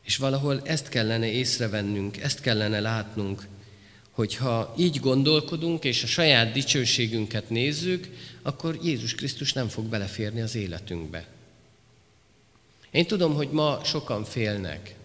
És 0.02 0.18
valahol 0.18 0.62
ezt 0.64 0.90
kellene 0.90 1.28
észrevennünk, 1.28 2.18
ezt 2.18 2.42
kellene 2.42 2.80
látnunk, 2.80 3.48
hogy 4.12 4.36
ha 4.36 4.74
így 4.78 5.00
gondolkodunk, 5.00 5.84
és 5.84 6.04
a 6.04 6.08
saját 6.08 6.52
dicsőségünket 6.54 7.50
nézzük, 7.50 8.08
akkor 8.42 8.80
Jézus 8.84 9.16
Krisztus 9.16 9.54
nem 9.54 9.68
fog 9.68 9.86
beleférni 9.86 10.42
az 10.42 10.56
életünkbe. 10.56 11.28
Én 12.92 13.06
tudom, 13.06 13.34
hogy 13.34 13.50
ma 13.50 13.82
sokan 13.84 14.24
félnek. 14.24 15.00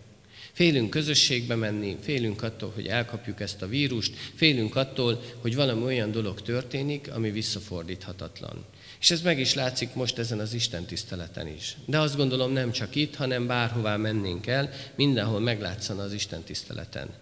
Félünk 0.57 0.91
közösségbe 0.91 1.55
menni, 1.55 1.97
félünk 2.01 2.43
attól, 2.43 2.71
hogy 2.75 2.87
elkapjuk 2.87 3.41
ezt 3.41 3.63
a 3.63 3.69
vírust, 3.69 4.15
félünk 4.35 4.77
attól, 4.77 5.23
hogy 5.41 5.55
valami 5.55 5.83
olyan 5.83 6.11
dolog 6.11 6.43
történik, 6.43 7.13
ami 7.13 7.31
visszafordíthatatlan. 7.31 8.65
És 9.01 9.11
ez 9.11 9.23
meg 9.23 9.39
is 9.39 9.55
látszik 9.55 9.95
most 9.95 10.19
ezen 10.19 10.39
az 10.39 10.53
Isten 10.53 10.85
tiszteleten 10.85 11.47
is. 11.47 11.77
De 11.85 11.99
azt 11.99 12.17
gondolom 12.17 12.53
nem 12.53 12.73
csak 12.73 12.95
itt, 12.95 13.15
hanem 13.15 13.47
bárhová 13.47 13.97
mennénk 13.97 14.47
el, 14.47 14.71
mindenhol 14.95 15.41
meglátszana 15.41 16.03
az 16.03 16.13
Isten 16.13 16.43
tiszteleten. 16.43 17.15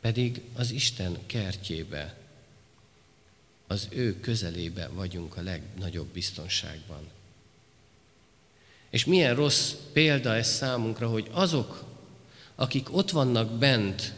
Pedig 0.00 0.40
az 0.54 0.70
Isten 0.70 1.16
kertjébe, 1.26 2.14
az 3.66 3.88
ő 3.90 4.20
közelébe 4.20 4.88
vagyunk 4.88 5.36
a 5.36 5.42
legnagyobb 5.42 6.08
biztonságban. 6.08 7.08
És 8.90 9.04
milyen 9.04 9.34
rossz 9.34 9.72
példa 9.92 10.34
ez 10.34 10.48
számunkra, 10.48 11.08
hogy 11.08 11.28
azok, 11.30 11.88
akik 12.60 12.96
ott 12.96 13.10
vannak 13.10 13.58
bent 13.58 14.14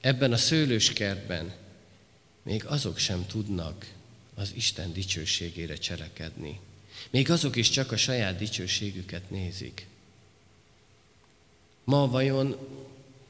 ebben 0.00 0.32
a 0.32 0.36
szőlőskertben, 0.36 1.52
még 2.42 2.64
azok 2.66 2.98
sem 2.98 3.26
tudnak 3.26 3.92
az 4.34 4.52
Isten 4.54 4.92
dicsőségére 4.92 5.74
cselekedni. 5.74 6.60
Még 7.10 7.30
azok 7.30 7.56
is 7.56 7.70
csak 7.70 7.92
a 7.92 7.96
saját 7.96 8.38
dicsőségüket 8.38 9.30
nézik. 9.30 9.86
Ma 11.84 12.08
vajon 12.08 12.56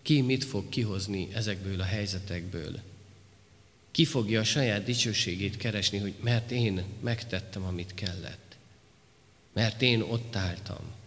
ki 0.03 0.21
mit 0.21 0.45
fog 0.45 0.69
kihozni 0.69 1.29
ezekből 1.33 1.81
a 1.81 1.85
helyzetekből? 1.85 2.81
Ki 3.91 4.05
fogja 4.05 4.41
a 4.41 4.45
saját 4.45 4.85
dicsőségét 4.85 5.57
keresni, 5.57 5.99
hogy 5.99 6.15
mert 6.21 6.51
én 6.51 6.85
megtettem, 7.01 7.65
amit 7.65 7.95
kellett? 7.95 8.57
Mert 9.53 9.83
én 9.83 10.01
ott 10.01 10.37
álltam. 10.37 11.03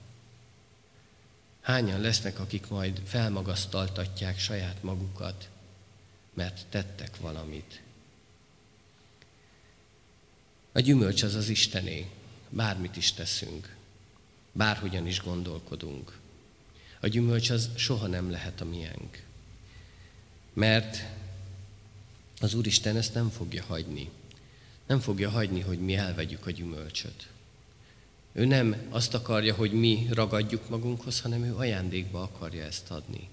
Hányan 1.67 2.01
lesznek, 2.01 2.39
akik 2.39 2.67
majd 2.67 3.01
felmagasztaltatják 3.05 4.39
saját 4.39 4.83
magukat, 4.83 5.49
mert 6.33 6.65
tettek 6.69 7.17
valamit? 7.17 7.81
A 10.71 10.79
gyümölcs 10.79 11.23
az 11.23 11.35
az 11.35 11.49
Istené, 11.49 12.09
bármit 12.49 12.95
is 12.95 13.13
teszünk, 13.13 13.75
bárhogyan 14.51 15.07
is 15.07 15.21
gondolkodunk. 15.21 16.19
A 16.99 17.07
gyümölcs 17.07 17.49
az 17.49 17.69
soha 17.75 18.07
nem 18.07 18.31
lehet 18.31 18.61
a 18.61 18.65
miénk. 18.65 19.23
Mert 20.53 21.03
az 22.39 22.53
Úristen 22.53 22.97
ezt 22.97 23.13
nem 23.13 23.29
fogja 23.29 23.63
hagyni. 23.63 24.09
Nem 24.85 24.99
fogja 24.99 25.29
hagyni, 25.29 25.61
hogy 25.61 25.79
mi 25.79 25.95
elvegyük 25.95 26.45
a 26.45 26.51
gyümölcsöt. 26.51 27.27
Ő 28.33 28.45
nem 28.45 28.75
azt 28.89 29.13
akarja, 29.13 29.53
hogy 29.53 29.71
mi 29.71 30.07
ragadjuk 30.11 30.69
magunkhoz, 30.69 31.21
hanem 31.21 31.43
ő 31.43 31.55
ajándékba 31.55 32.21
akarja 32.21 32.63
ezt 32.63 32.91
adni. 32.91 33.29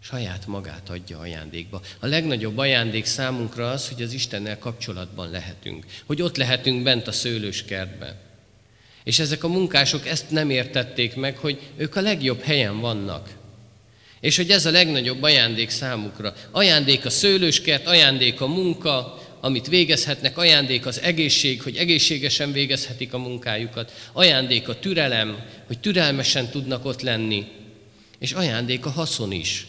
Saját 0.00 0.46
magát 0.46 0.90
adja 0.90 1.18
ajándékba. 1.18 1.80
A 1.98 2.06
legnagyobb 2.06 2.58
ajándék 2.58 3.04
számunkra 3.04 3.70
az, 3.70 3.88
hogy 3.88 4.02
az 4.02 4.12
Istennel 4.12 4.58
kapcsolatban 4.58 5.30
lehetünk. 5.30 5.86
Hogy 6.06 6.22
ott 6.22 6.36
lehetünk 6.36 6.82
bent 6.82 7.06
a 7.06 7.12
szőlőskertben. 7.12 8.16
És 9.04 9.18
ezek 9.18 9.44
a 9.44 9.48
munkások 9.48 10.06
ezt 10.06 10.30
nem 10.30 10.50
értették 10.50 11.14
meg, 11.14 11.36
hogy 11.36 11.70
ők 11.76 11.96
a 11.96 12.00
legjobb 12.00 12.42
helyen 12.42 12.80
vannak. 12.80 13.30
És 14.20 14.36
hogy 14.36 14.50
ez 14.50 14.66
a 14.66 14.70
legnagyobb 14.70 15.22
ajándék 15.22 15.70
számukra. 15.70 16.34
Ajándék 16.50 17.04
a 17.04 17.10
szőlőskert, 17.10 17.86
ajándék 17.86 18.40
a 18.40 18.46
munka, 18.46 19.23
amit 19.44 19.66
végezhetnek, 19.66 20.38
ajándék 20.38 20.86
az 20.86 21.00
egészség, 21.00 21.62
hogy 21.62 21.76
egészségesen 21.76 22.52
végezhetik 22.52 23.12
a 23.12 23.18
munkájukat, 23.18 23.92
ajándék 24.12 24.68
a 24.68 24.78
türelem, 24.78 25.44
hogy 25.66 25.80
türelmesen 25.80 26.48
tudnak 26.48 26.84
ott 26.84 27.00
lenni, 27.00 27.46
és 28.18 28.32
ajándék 28.32 28.86
a 28.86 28.90
haszon 28.90 29.32
is, 29.32 29.66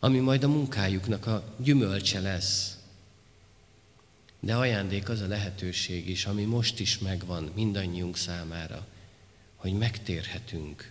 ami 0.00 0.18
majd 0.18 0.44
a 0.44 0.48
munkájuknak 0.48 1.26
a 1.26 1.54
gyümölcse 1.58 2.20
lesz. 2.20 2.76
De 4.40 4.54
ajándék 4.54 5.08
az 5.08 5.20
a 5.20 5.26
lehetőség 5.26 6.08
is, 6.08 6.24
ami 6.24 6.42
most 6.42 6.80
is 6.80 6.98
megvan 6.98 7.50
mindannyiunk 7.54 8.16
számára, 8.16 8.86
hogy 9.56 9.72
megtérhetünk. 9.72 10.90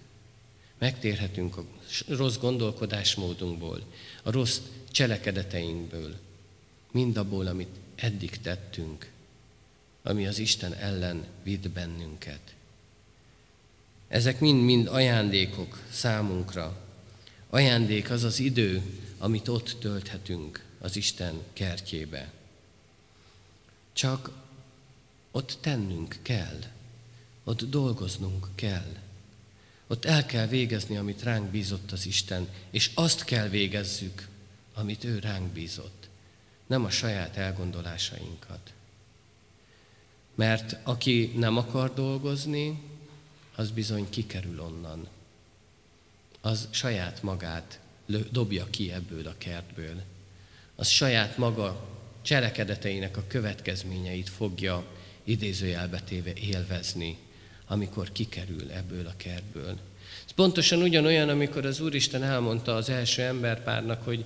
Megtérhetünk 0.79 1.57
a 1.57 1.65
rossz 2.07 2.37
gondolkodásmódunkból, 2.37 3.81
a 4.23 4.31
rossz 4.31 4.59
cselekedeteinkből, 4.91 6.22
mindabból, 6.93 7.47
amit 7.47 7.75
eddig 7.95 8.41
tettünk, 8.41 9.11
ami 10.03 10.27
az 10.27 10.39
Isten 10.39 10.73
ellen 10.73 11.25
vitt 11.43 11.69
bennünket. 11.69 12.53
Ezek 14.07 14.39
mind-mind 14.39 14.87
ajándékok 14.87 15.81
számunkra. 15.91 16.81
Ajándék 17.49 18.09
az 18.09 18.23
az 18.23 18.39
idő, 18.39 18.81
amit 19.17 19.47
ott 19.47 19.75
tölthetünk 19.79 20.65
az 20.79 20.95
Isten 20.95 21.41
kertjébe. 21.53 22.31
Csak 23.93 24.31
ott 25.31 25.57
tennünk 25.61 26.17
kell, 26.21 26.59
ott 27.43 27.63
dolgoznunk 27.63 28.47
kell, 28.55 28.95
ott 29.87 30.05
el 30.05 30.25
kell 30.25 30.47
végezni, 30.47 30.97
amit 30.97 31.23
ránk 31.23 31.49
bízott 31.49 31.91
az 31.91 32.05
Isten, 32.05 32.47
és 32.69 32.91
azt 32.93 33.23
kell 33.23 33.47
végezzük, 33.47 34.27
amit 34.73 35.03
ő 35.03 35.19
ránk 35.19 35.51
bízott 35.51 36.02
nem 36.67 36.85
a 36.85 36.89
saját 36.89 37.37
elgondolásainkat. 37.37 38.73
Mert 40.35 40.77
aki 40.83 41.33
nem 41.35 41.57
akar 41.57 41.93
dolgozni, 41.93 42.81
az 43.55 43.71
bizony 43.71 44.09
kikerül 44.09 44.61
onnan. 44.61 45.07
Az 46.41 46.67
saját 46.71 47.23
magát 47.23 47.79
dobja 48.31 48.65
ki 48.69 48.91
ebből 48.91 49.27
a 49.27 49.35
kertből. 49.37 50.01
Az 50.75 50.87
saját 50.87 51.37
maga 51.37 51.87
cselekedeteinek 52.21 53.17
a 53.17 53.23
következményeit 53.27 54.29
fogja 54.29 54.85
idézőjelbetéve 55.23 56.33
élvezni, 56.33 57.17
amikor 57.67 58.11
kikerül 58.11 58.71
ebből 58.71 59.07
a 59.07 59.13
kertből. 59.17 59.77
Ez 60.25 60.31
pontosan 60.35 60.81
ugyanolyan, 60.81 61.29
amikor 61.29 61.65
az 61.65 61.79
Úristen 61.79 62.23
elmondta 62.23 62.75
az 62.75 62.89
első 62.89 63.21
emberpárnak, 63.21 64.03
hogy 64.03 64.25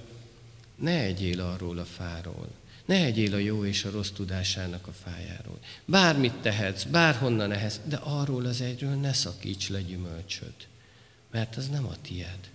ne 0.77 0.99
egyél 0.99 1.41
arról 1.41 1.77
a 1.77 1.85
fáról. 1.85 2.49
Ne 2.85 2.95
egyél 2.95 3.33
a 3.33 3.37
jó 3.37 3.65
és 3.65 3.83
a 3.83 3.91
rossz 3.91 4.09
tudásának 4.09 4.87
a 4.87 4.91
fájáról. 4.91 5.59
Bármit 5.85 6.33
tehetsz, 6.33 6.83
bárhonnan 6.83 7.51
ehez, 7.51 7.81
de 7.83 7.95
arról 7.95 8.45
az 8.45 8.61
egyről 8.61 8.95
ne 8.95 9.13
szakíts 9.13 9.69
le 9.69 9.81
gyümölcsöt, 9.81 10.67
mert 11.31 11.55
az 11.55 11.69
nem 11.69 11.85
a 11.85 12.01
tied. 12.01 12.49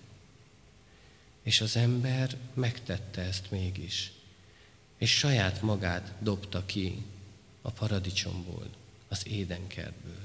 És 1.43 1.61
az 1.61 1.75
ember 1.75 2.37
megtette 2.53 3.21
ezt 3.21 3.51
mégis, 3.51 4.11
és 4.97 5.17
saját 5.17 5.61
magát 5.61 6.13
dobta 6.19 6.65
ki 6.65 7.03
a 7.61 7.71
paradicsomból, 7.71 8.69
az 9.07 9.27
édenkertből. 9.27 10.22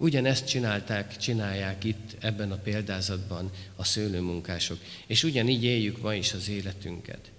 Ugyanezt 0.00 0.48
csinálták, 0.48 1.16
csinálják 1.16 1.84
itt 1.84 2.16
ebben 2.20 2.52
a 2.52 2.56
példázatban 2.56 3.50
a 3.76 3.84
szőlőmunkások, 3.84 4.78
és 5.06 5.22
ugyanígy 5.22 5.64
éljük 5.64 6.00
ma 6.02 6.14
is 6.14 6.32
az 6.32 6.48
életünket. 6.48 7.30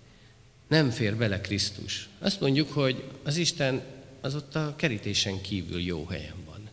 Nem 0.68 0.90
fér 0.90 1.16
bele 1.16 1.42
Krisztus. 1.42 2.10
Azt 2.20 2.40
mondjuk, 2.40 2.72
hogy 2.72 3.04
az 3.24 3.38
Isten 3.38 3.82
az 4.22 4.36
ott 4.36 4.56
a 4.56 4.74
kerítésen 4.78 5.42
kívül 5.42 5.82
jó 5.82 6.06
helyen 6.06 6.36
van. 6.46 6.70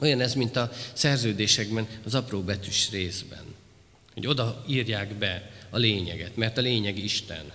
Olyan 0.00 0.20
ez, 0.20 0.34
mint 0.34 0.56
a 0.56 0.72
szerződésekben, 0.92 1.86
az 2.04 2.14
apró 2.14 2.42
betűs 2.42 2.90
részben. 2.90 3.44
Hogy 4.14 4.26
oda 4.26 4.64
írják 4.68 5.14
be 5.14 5.50
a 5.70 5.78
lényeget, 5.78 6.36
mert 6.36 6.58
a 6.58 6.60
lényeg 6.60 6.98
Isten. 6.98 7.52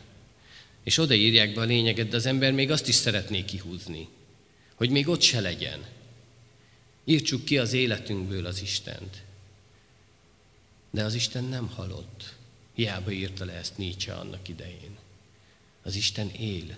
És 0.83 0.97
oda 0.97 1.13
írják 1.13 1.53
be 1.53 1.61
a 1.61 1.65
lényeget, 1.65 2.07
de 2.07 2.15
az 2.15 2.25
ember 2.25 2.51
még 2.51 2.71
azt 2.71 2.87
is 2.87 2.95
szeretné 2.95 3.45
kihúzni, 3.45 4.07
hogy 4.75 4.89
még 4.89 5.07
ott 5.07 5.21
se 5.21 5.39
legyen. 5.39 5.79
Írtsuk 7.05 7.45
ki 7.45 7.57
az 7.57 7.73
életünkből 7.73 8.45
az 8.45 8.61
Istent. 8.61 9.23
De 10.91 11.03
az 11.03 11.13
Isten 11.13 11.43
nem 11.43 11.67
halott. 11.67 12.35
Hiába 12.73 13.11
írta 13.11 13.45
le 13.45 13.53
ezt 13.53 13.77
Nietzsche 13.77 14.13
annak 14.13 14.47
idején. 14.47 14.97
Az 15.83 15.95
Isten 15.95 16.29
él, 16.29 16.75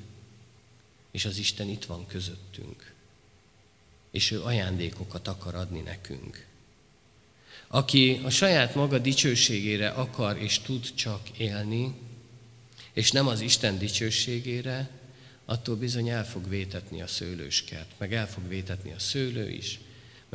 és 1.12 1.26
az 1.26 1.38
Isten 1.38 1.70
itt 1.70 1.86
van 1.86 2.08
közöttünk. 2.08 2.94
És 4.12 4.32
ő 4.32 4.42
ajándékokat 4.42 5.28
akar 5.28 5.56
adni 5.56 5.80
nekünk. 5.80 6.46
Aki 7.68 8.22
a 8.24 8.30
saját 8.30 8.76
maga 8.76 9.00
dicsőségére 9.00 9.90
akar 9.90 10.38
és 10.38 10.60
tud 10.60 10.94
csak 10.94 11.30
élni, 11.38 11.94
és 12.94 13.12
nem 13.12 13.28
az 13.28 13.42
Isten 13.42 13.78
dicsőségére, 13.78 14.90
attól 15.46 15.76
bizony 15.76 16.10
el 16.10 16.26
fog 16.26 16.50
vétetni 16.50 17.02
a 17.02 17.08
szőlőskert, 17.08 17.92
meg 17.98 18.14
el 18.14 18.30
fog 18.30 18.48
vétetni 18.48 18.92
a 18.92 19.00
szőlő 19.00 19.50
is, 19.50 19.80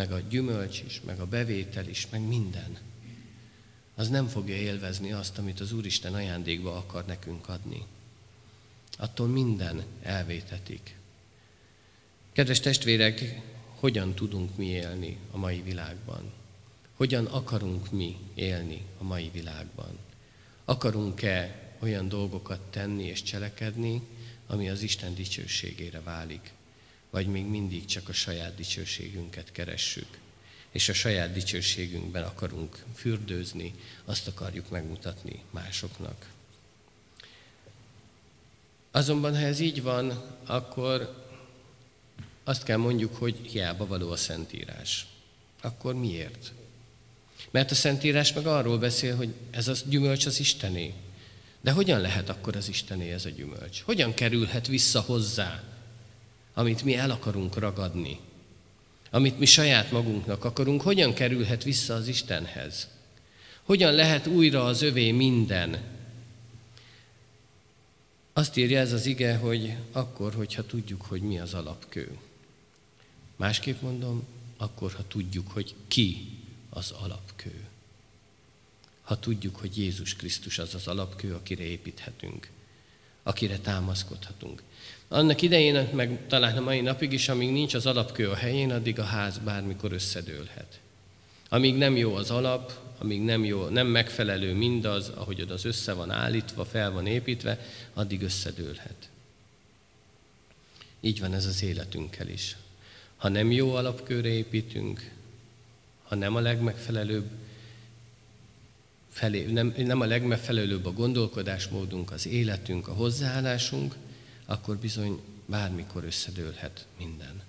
meg 0.00 0.12
a 0.12 0.20
gyümölcs 0.20 0.82
is, 0.86 1.00
meg 1.00 1.20
a 1.20 1.26
bevétel 1.26 1.88
is, 1.88 2.06
meg 2.10 2.20
minden. 2.20 2.78
Az 3.94 4.08
nem 4.08 4.26
fogja 4.26 4.54
élvezni 4.54 5.12
azt, 5.12 5.38
amit 5.38 5.60
az 5.60 5.72
Úristen 5.72 6.14
ajándékba 6.14 6.76
akar 6.76 7.04
nekünk 7.04 7.48
adni. 7.48 7.86
Attól 8.98 9.26
minden 9.26 9.82
elvétetik. 10.02 10.96
Kedves 12.32 12.60
testvérek, 12.60 13.40
hogyan 13.74 14.14
tudunk 14.14 14.56
mi 14.56 14.66
élni 14.66 15.16
a 15.30 15.36
mai 15.36 15.60
világban? 15.60 16.32
Hogyan 16.94 17.26
akarunk 17.26 17.90
mi 17.90 18.16
élni 18.34 18.82
a 18.98 19.04
mai 19.04 19.30
világban? 19.32 19.98
Akarunk-e 20.64 21.72
olyan 21.78 22.08
dolgokat 22.08 22.60
tenni 22.60 23.04
és 23.04 23.22
cselekedni, 23.22 24.02
ami 24.46 24.68
az 24.68 24.82
Isten 24.82 25.14
dicsőségére 25.14 26.00
válik? 26.00 26.52
Vagy 27.10 27.26
még 27.26 27.44
mindig 27.44 27.84
csak 27.84 28.08
a 28.08 28.12
saját 28.12 28.54
dicsőségünket 28.54 29.52
keressük, 29.52 30.18
és 30.70 30.88
a 30.88 30.92
saját 30.92 31.32
dicsőségünkben 31.32 32.22
akarunk 32.22 32.84
fürdőzni, 32.94 33.74
azt 34.04 34.28
akarjuk 34.28 34.70
megmutatni 34.70 35.42
másoknak. 35.50 36.26
Azonban, 38.90 39.36
ha 39.36 39.42
ez 39.42 39.58
így 39.58 39.82
van, 39.82 40.22
akkor 40.46 41.28
azt 42.44 42.62
kell 42.62 42.76
mondjuk, 42.76 43.16
hogy 43.16 43.36
hiába 43.42 43.86
való 43.86 44.10
a 44.10 44.16
Szentírás. 44.16 45.06
Akkor 45.60 45.94
miért? 45.94 46.52
Mert 47.50 47.70
a 47.70 47.74
Szentírás 47.74 48.32
meg 48.32 48.46
arról 48.46 48.78
beszél, 48.78 49.16
hogy 49.16 49.34
ez 49.50 49.68
a 49.68 49.74
gyümölcs 49.84 50.26
az 50.26 50.40
Istené. 50.40 50.94
De 51.60 51.70
hogyan 51.70 52.00
lehet 52.00 52.28
akkor 52.28 52.56
az 52.56 52.68
Istené 52.68 53.12
ez 53.12 53.24
a 53.24 53.28
gyümölcs? 53.28 53.82
Hogyan 53.82 54.14
kerülhet 54.14 54.66
vissza 54.66 55.00
hozzá, 55.00 55.62
amit 56.54 56.84
mi 56.84 56.94
el 56.94 57.10
akarunk 57.10 57.58
ragadni? 57.58 58.18
Amit 59.10 59.38
mi 59.38 59.46
saját 59.46 59.90
magunknak 59.90 60.44
akarunk, 60.44 60.82
hogyan 60.82 61.14
kerülhet 61.14 61.64
vissza 61.64 61.94
az 61.94 62.08
Istenhez? 62.08 62.88
Hogyan 63.62 63.92
lehet 63.92 64.26
újra 64.26 64.64
az 64.64 64.82
övé 64.82 65.10
minden? 65.10 65.82
Azt 68.32 68.56
írja 68.56 68.78
ez 68.78 68.92
az 68.92 69.06
ige, 69.06 69.36
hogy 69.36 69.76
akkor, 69.92 70.34
hogyha 70.34 70.66
tudjuk, 70.66 71.02
hogy 71.02 71.22
mi 71.22 71.38
az 71.38 71.54
alapkő. 71.54 72.18
Másképp 73.36 73.80
mondom, 73.80 74.26
akkor, 74.56 74.92
ha 74.92 75.06
tudjuk, 75.08 75.50
hogy 75.50 75.74
ki 75.88 76.38
az 76.70 76.90
alapkő. 76.90 77.64
Ha 79.02 79.18
tudjuk, 79.18 79.56
hogy 79.56 79.78
Jézus 79.78 80.16
Krisztus 80.16 80.58
az 80.58 80.74
az 80.74 80.86
alapkő, 80.86 81.34
akire 81.34 81.62
építhetünk, 81.62 82.50
akire 83.22 83.58
támaszkodhatunk. 83.58 84.62
Annak 85.12 85.42
idején, 85.42 85.88
meg 85.92 86.18
talán 86.26 86.56
a 86.56 86.60
mai 86.60 86.80
napig 86.80 87.12
is, 87.12 87.28
amíg 87.28 87.52
nincs 87.52 87.74
az 87.74 87.86
alapkő 87.86 88.28
a 88.28 88.34
helyén, 88.34 88.70
addig 88.70 88.98
a 88.98 89.04
ház 89.04 89.38
bármikor 89.38 89.92
összedőlhet. 89.92 90.80
Amíg 91.48 91.76
nem 91.76 91.96
jó 91.96 92.14
az 92.14 92.30
alap, 92.30 92.72
amíg 92.98 93.22
nem 93.22 93.44
jó, 93.44 93.68
nem 93.68 93.86
megfelelő 93.86 94.54
mindaz, 94.54 95.08
ahogy 95.08 95.40
az 95.40 95.64
össze 95.64 95.92
van 95.92 96.10
állítva, 96.10 96.64
fel 96.64 96.90
van 96.90 97.06
építve, 97.06 97.58
addig 97.94 98.22
összedőlhet. 98.22 99.08
Így 101.00 101.20
van 101.20 101.34
ez 101.34 101.46
az 101.46 101.62
életünkkel 101.62 102.28
is. 102.28 102.56
Ha 103.16 103.28
nem 103.28 103.52
jó 103.52 103.74
alapkőre 103.74 104.28
építünk, 104.28 105.10
ha 106.02 106.14
nem 106.14 106.36
a 106.36 106.40
legmegfelelőbb, 106.40 107.30
felé, 109.10 109.42
nem, 109.42 109.74
nem 109.76 110.00
a 110.00 110.06
legmegfelelőbb 110.06 110.86
a 110.86 110.92
gondolkodásmódunk, 110.92 112.10
az 112.10 112.26
életünk, 112.26 112.88
a 112.88 112.92
hozzáállásunk, 112.92 113.94
akkor 114.50 114.76
bizony 114.76 115.20
bármikor 115.46 116.04
összedőlhet 116.04 116.86
minden. 116.98 117.42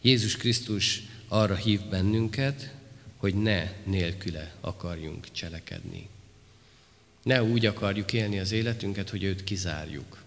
Jézus 0.00 0.36
Krisztus 0.36 1.02
arra 1.28 1.54
hív 1.54 1.80
bennünket, 1.80 2.74
hogy 3.16 3.34
ne 3.34 3.72
nélküle 3.84 4.54
akarjunk 4.60 5.32
cselekedni. 5.32 6.08
Ne 7.22 7.42
úgy 7.42 7.66
akarjuk 7.66 8.12
élni 8.12 8.38
az 8.38 8.52
életünket, 8.52 9.10
hogy 9.10 9.22
őt 9.22 9.44
kizárjuk, 9.44 10.22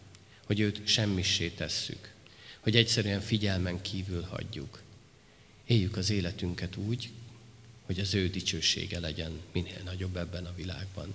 hogy 0.46 0.60
őt 0.60 0.88
semmissé 0.88 1.50
tesszük, 1.50 2.14
hogy 2.60 2.76
egyszerűen 2.76 3.22
figyelmen 3.22 3.82
kívül 3.82 4.22
hagyjuk. 4.22 4.82
Éljük 5.66 5.98
az 5.98 6.10
életünket 6.10 6.76
úgy, 6.76 7.10
hogy 7.86 8.00
az 8.00 8.14
ő 8.14 8.30
dicsősége 8.30 9.00
legyen 9.00 9.40
minél 9.52 9.82
nagyobb 9.84 10.18
ebben 10.18 10.46
a 10.46 10.56
világban. 10.56 11.14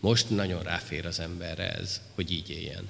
Most 0.00 0.30
nagyon 0.30 0.62
ráfér 0.62 1.06
az 1.06 1.18
emberre 1.18 1.72
ez, 1.72 2.00
hogy 2.14 2.30
így 2.30 2.50
éljen. 2.50 2.88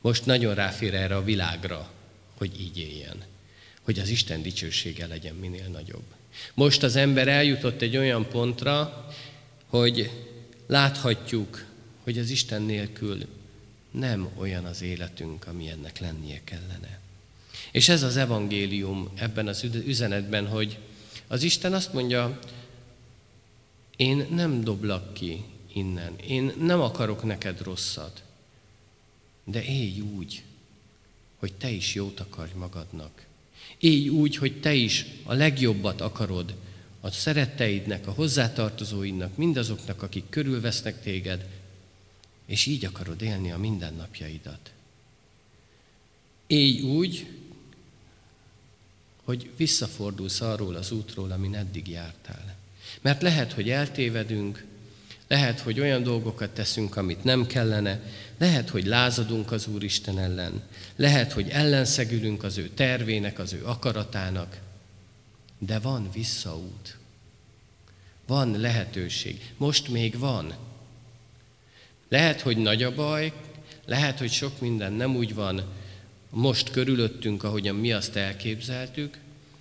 Most 0.00 0.26
nagyon 0.26 0.54
ráfér 0.54 0.94
erre 0.94 1.16
a 1.16 1.24
világra, 1.24 1.90
hogy 2.36 2.60
így 2.60 2.78
éljen. 2.78 3.24
Hogy 3.82 3.98
az 3.98 4.08
Isten 4.08 4.42
dicsősége 4.42 5.06
legyen 5.06 5.34
minél 5.34 5.66
nagyobb. 5.66 6.04
Most 6.54 6.82
az 6.82 6.96
ember 6.96 7.28
eljutott 7.28 7.80
egy 7.82 7.96
olyan 7.96 8.28
pontra, 8.28 9.06
hogy 9.66 10.10
láthatjuk, 10.66 11.64
hogy 12.02 12.18
az 12.18 12.30
Isten 12.30 12.62
nélkül 12.62 13.26
nem 13.90 14.28
olyan 14.36 14.64
az 14.64 14.82
életünk, 14.82 15.46
ami 15.46 15.68
ennek 15.68 15.98
lennie 15.98 16.40
kellene. 16.44 17.00
És 17.72 17.88
ez 17.88 18.02
az 18.02 18.16
evangélium 18.16 19.10
ebben 19.14 19.48
az 19.48 19.66
üzenetben, 19.86 20.46
hogy 20.46 20.78
az 21.26 21.42
Isten 21.42 21.72
azt 21.72 21.92
mondja, 21.92 22.38
én 23.96 24.26
nem 24.30 24.64
doblak 24.64 25.14
ki 25.14 25.44
innen, 25.72 26.16
én 26.26 26.52
nem 26.58 26.80
akarok 26.80 27.22
neked 27.22 27.62
rosszat, 27.62 28.22
de 29.50 29.64
élj 29.64 30.00
úgy, 30.00 30.42
hogy 31.36 31.52
te 31.52 31.70
is 31.70 31.94
jót 31.94 32.20
akarj 32.20 32.52
magadnak. 32.54 33.26
Élj 33.78 34.08
úgy, 34.08 34.36
hogy 34.36 34.60
te 34.60 34.74
is 34.74 35.06
a 35.24 35.34
legjobbat 35.34 36.00
akarod 36.00 36.54
a 37.00 37.10
szeretteidnek, 37.10 38.06
a 38.06 38.12
hozzátartozóidnak, 38.12 39.36
mindazoknak, 39.36 40.02
akik 40.02 40.24
körülvesznek 40.28 41.02
téged, 41.02 41.48
és 42.46 42.66
így 42.66 42.84
akarod 42.84 43.22
élni 43.22 43.50
a 43.50 43.58
mindennapjaidat. 43.58 44.70
Élj 46.46 46.80
úgy, 46.80 47.26
hogy 49.24 49.50
visszafordulsz 49.56 50.40
arról 50.40 50.74
az 50.74 50.90
útról, 50.90 51.30
amin 51.30 51.54
eddig 51.54 51.88
jártál. 51.88 52.56
Mert 53.00 53.22
lehet, 53.22 53.52
hogy 53.52 53.70
eltévedünk, 53.70 54.64
lehet, 55.30 55.60
hogy 55.60 55.80
olyan 55.80 56.02
dolgokat 56.02 56.50
teszünk, 56.50 56.96
amit 56.96 57.24
nem 57.24 57.46
kellene, 57.46 58.00
lehet, 58.38 58.68
hogy 58.68 58.86
lázadunk 58.86 59.52
az 59.52 59.66
Úristen 59.66 60.18
ellen, 60.18 60.62
lehet, 60.96 61.32
hogy 61.32 61.48
ellenszegülünk 61.48 62.42
az 62.42 62.58
ő 62.58 62.68
tervének, 62.68 63.38
az 63.38 63.52
ő 63.52 63.64
akaratának, 63.64 64.58
de 65.58 65.78
van 65.78 66.10
visszaút. 66.12 66.96
Van 68.26 68.60
lehetőség. 68.60 69.52
Most 69.56 69.88
még 69.88 70.18
van. 70.18 70.54
Lehet, 72.08 72.40
hogy 72.40 72.56
nagy 72.56 72.82
a 72.82 72.94
baj, 72.94 73.32
lehet, 73.86 74.18
hogy 74.18 74.30
sok 74.30 74.60
minden 74.60 74.92
nem 74.92 75.16
úgy 75.16 75.34
van 75.34 75.62
most 76.30 76.70
körülöttünk, 76.70 77.44
ahogyan 77.44 77.74
mi 77.74 77.92
azt 77.92 78.16
elképzeltük, 78.16 79.18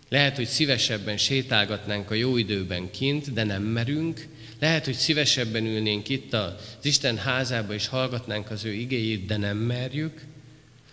lehet, 0.10 0.36
hogy 0.36 0.48
szívesebben 0.48 1.18
sétálgatnánk 1.18 2.12
a 2.12 2.14
jó 2.14 2.38
időben 2.38 2.92
kint, 2.92 3.34
de 3.34 3.44
nem 3.44 3.64
merünk. 3.64 4.28
Lehet, 4.60 4.86
hogy 4.86 4.96
szívesebben 4.96 5.66
ülnénk 5.66 6.10
itt 6.10 6.34
az 6.34 6.54
Isten 6.82 7.18
házába, 7.18 7.74
és 7.74 7.88
hallgatnánk 7.88 8.52
az 8.52 8.66
ő 8.66 8.74
igéjét, 8.74 9.26
de 9.26 9.38
nem 9.38 9.58
merjük. 9.58 10.26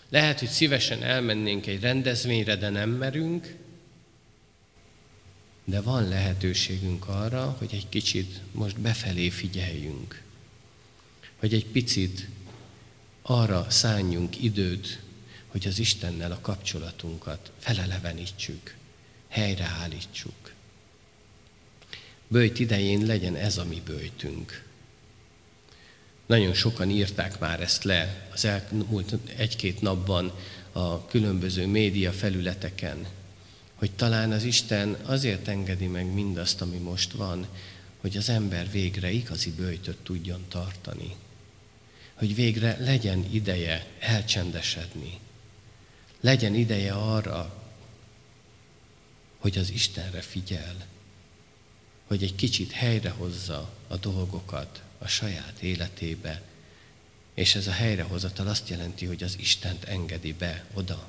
Lehet, 0.09 0.38
hogy 0.38 0.48
szívesen 0.48 1.02
elmennénk 1.02 1.66
egy 1.66 1.81
rendezvényre, 1.81 2.57
de 2.57 2.68
nem 2.68 2.90
merünk, 2.90 3.55
de 5.64 5.81
van 5.81 6.09
lehetőségünk 6.09 7.09
arra, 7.09 7.57
hogy 7.59 7.70
egy 7.72 7.88
kicsit 7.88 8.40
most 8.52 8.81
befelé 8.81 9.29
figyeljünk, 9.29 10.22
hogy 11.37 11.55
egy 11.55 11.66
picit 11.66 12.29
arra 13.22 13.66
szálljunk 13.70 14.42
időt, 14.42 15.00
hogy 15.46 15.66
az 15.66 15.79
Istennel 15.79 16.33
a 16.33 16.40
kapcsolatunkat 16.40 17.52
felelevenítsük, 17.59 18.74
helyreállítsuk. 19.29 20.45
Bőjt 22.29 22.59
idején 22.59 23.07
legyen 23.07 23.35
ez 23.35 23.59
a 23.59 23.65
mi 23.65 23.83
bőjtünk. 23.85 24.65
Nagyon 26.27 26.55
sokan 26.55 26.91
írták 26.91 27.39
már 27.39 27.61
ezt 27.61 27.85
le 27.85 28.29
az 28.33 28.45
elmúlt 28.45 29.15
egy-két 29.37 29.81
napban 29.81 30.33
a 30.73 31.07
különböző 31.07 31.67
média 31.67 32.12
felületeken, 32.12 33.07
hogy 33.75 33.91
talán 33.91 34.33
az 34.33 34.43
Isten 34.43 34.97
azért 35.03 35.49
engedi 35.49 35.87
meg 35.87 36.12
mindazt, 36.12 36.61
ami 36.61 36.77
most 36.77 37.12
van, 37.12 37.47
hogy 38.01 38.17
az 38.17 38.29
ember 38.29 38.71
végre 38.71 39.11
igazi 39.11 39.53
bőjtöt 39.53 39.97
tudjon 39.97 40.45
tartani. 40.49 41.15
Hogy 42.15 42.35
végre 42.35 42.77
legyen 42.81 43.27
ideje 43.31 43.87
elcsendesedni. 43.99 45.19
Legyen 46.21 46.55
ideje 46.55 46.93
arra, 46.93 47.62
hogy 49.39 49.59
az 49.59 49.71
Istenre 49.71 50.21
figyel. 50.21 50.87
Hogy 52.07 52.23
egy 52.23 52.35
kicsit 52.35 52.73
helyrehozza 52.73 53.73
a 53.88 53.97
dolgokat 53.97 54.83
a 54.99 55.07
saját 55.07 55.61
életébe. 55.61 56.42
És 57.35 57.55
ez 57.55 57.66
a 57.66 57.73
helyrehozatal 57.73 58.47
azt 58.47 58.69
jelenti, 58.69 59.07
hogy 59.07 59.23
az 59.23 59.37
Istent 59.38 59.85
engedi 59.85 60.33
be 60.33 60.64
oda. 60.75 61.09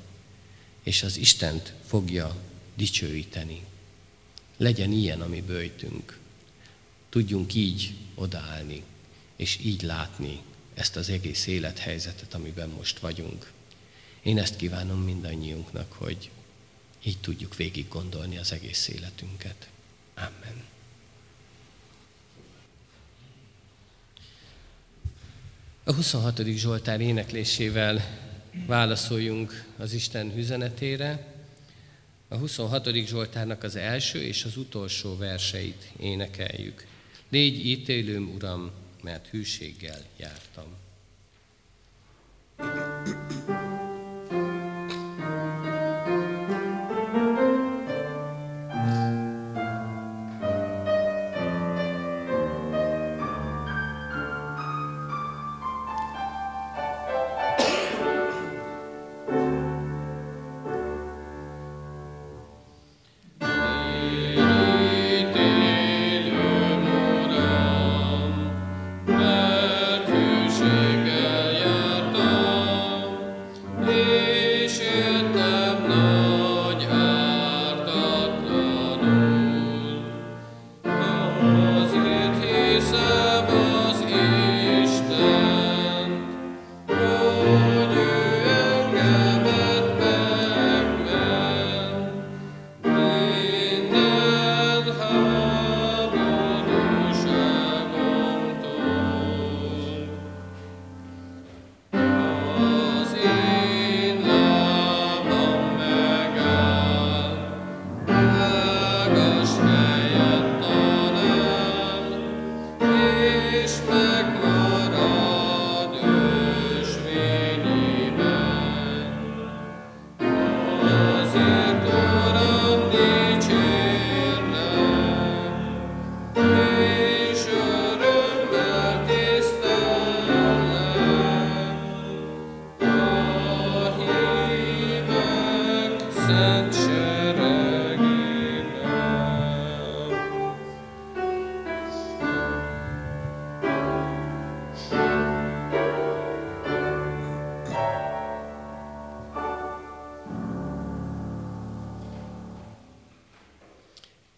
És 0.82 1.02
az 1.02 1.16
Istent 1.16 1.72
fogja 1.86 2.36
dicsőíteni. 2.76 3.64
Legyen 4.56 4.92
ilyen 4.92 5.20
a 5.20 5.26
mi 5.26 5.40
bőjtünk. 5.40 6.18
Tudjunk 7.08 7.54
így 7.54 7.94
odaállni, 8.14 8.82
és 9.36 9.58
így 9.62 9.82
látni 9.82 10.40
ezt 10.74 10.96
az 10.96 11.08
egész 11.08 11.46
élethelyzetet, 11.46 12.34
amiben 12.34 12.68
most 12.68 12.98
vagyunk. 12.98 13.52
Én 14.22 14.38
ezt 14.38 14.56
kívánom 14.56 15.02
mindannyiunknak, 15.02 15.92
hogy 15.92 16.30
így 17.02 17.18
tudjuk 17.18 17.56
végig 17.56 17.88
gondolni 17.88 18.38
az 18.38 18.52
egész 18.52 18.88
életünket. 18.88 19.68
Amen. 20.14 20.77
A 25.88 25.92
26. 25.92 26.42
Zsoltár 26.44 27.00
éneklésével 27.00 28.00
válaszoljunk 28.66 29.64
az 29.78 29.92
Isten 29.92 30.32
üzenetére. 30.36 31.34
A 32.28 32.36
26. 32.36 32.88
Zsoltárnak 32.94 33.62
az 33.62 33.76
első 33.76 34.22
és 34.22 34.44
az 34.44 34.56
utolsó 34.56 35.16
verseit 35.16 35.92
énekeljük. 36.00 36.86
Légy 37.28 37.66
ítélőm, 37.66 38.30
Uram, 38.34 38.70
mert 39.02 39.26
hűséggel 39.26 40.00
jártam. 40.16 40.66
thank 42.56 43.08
you 43.08 43.27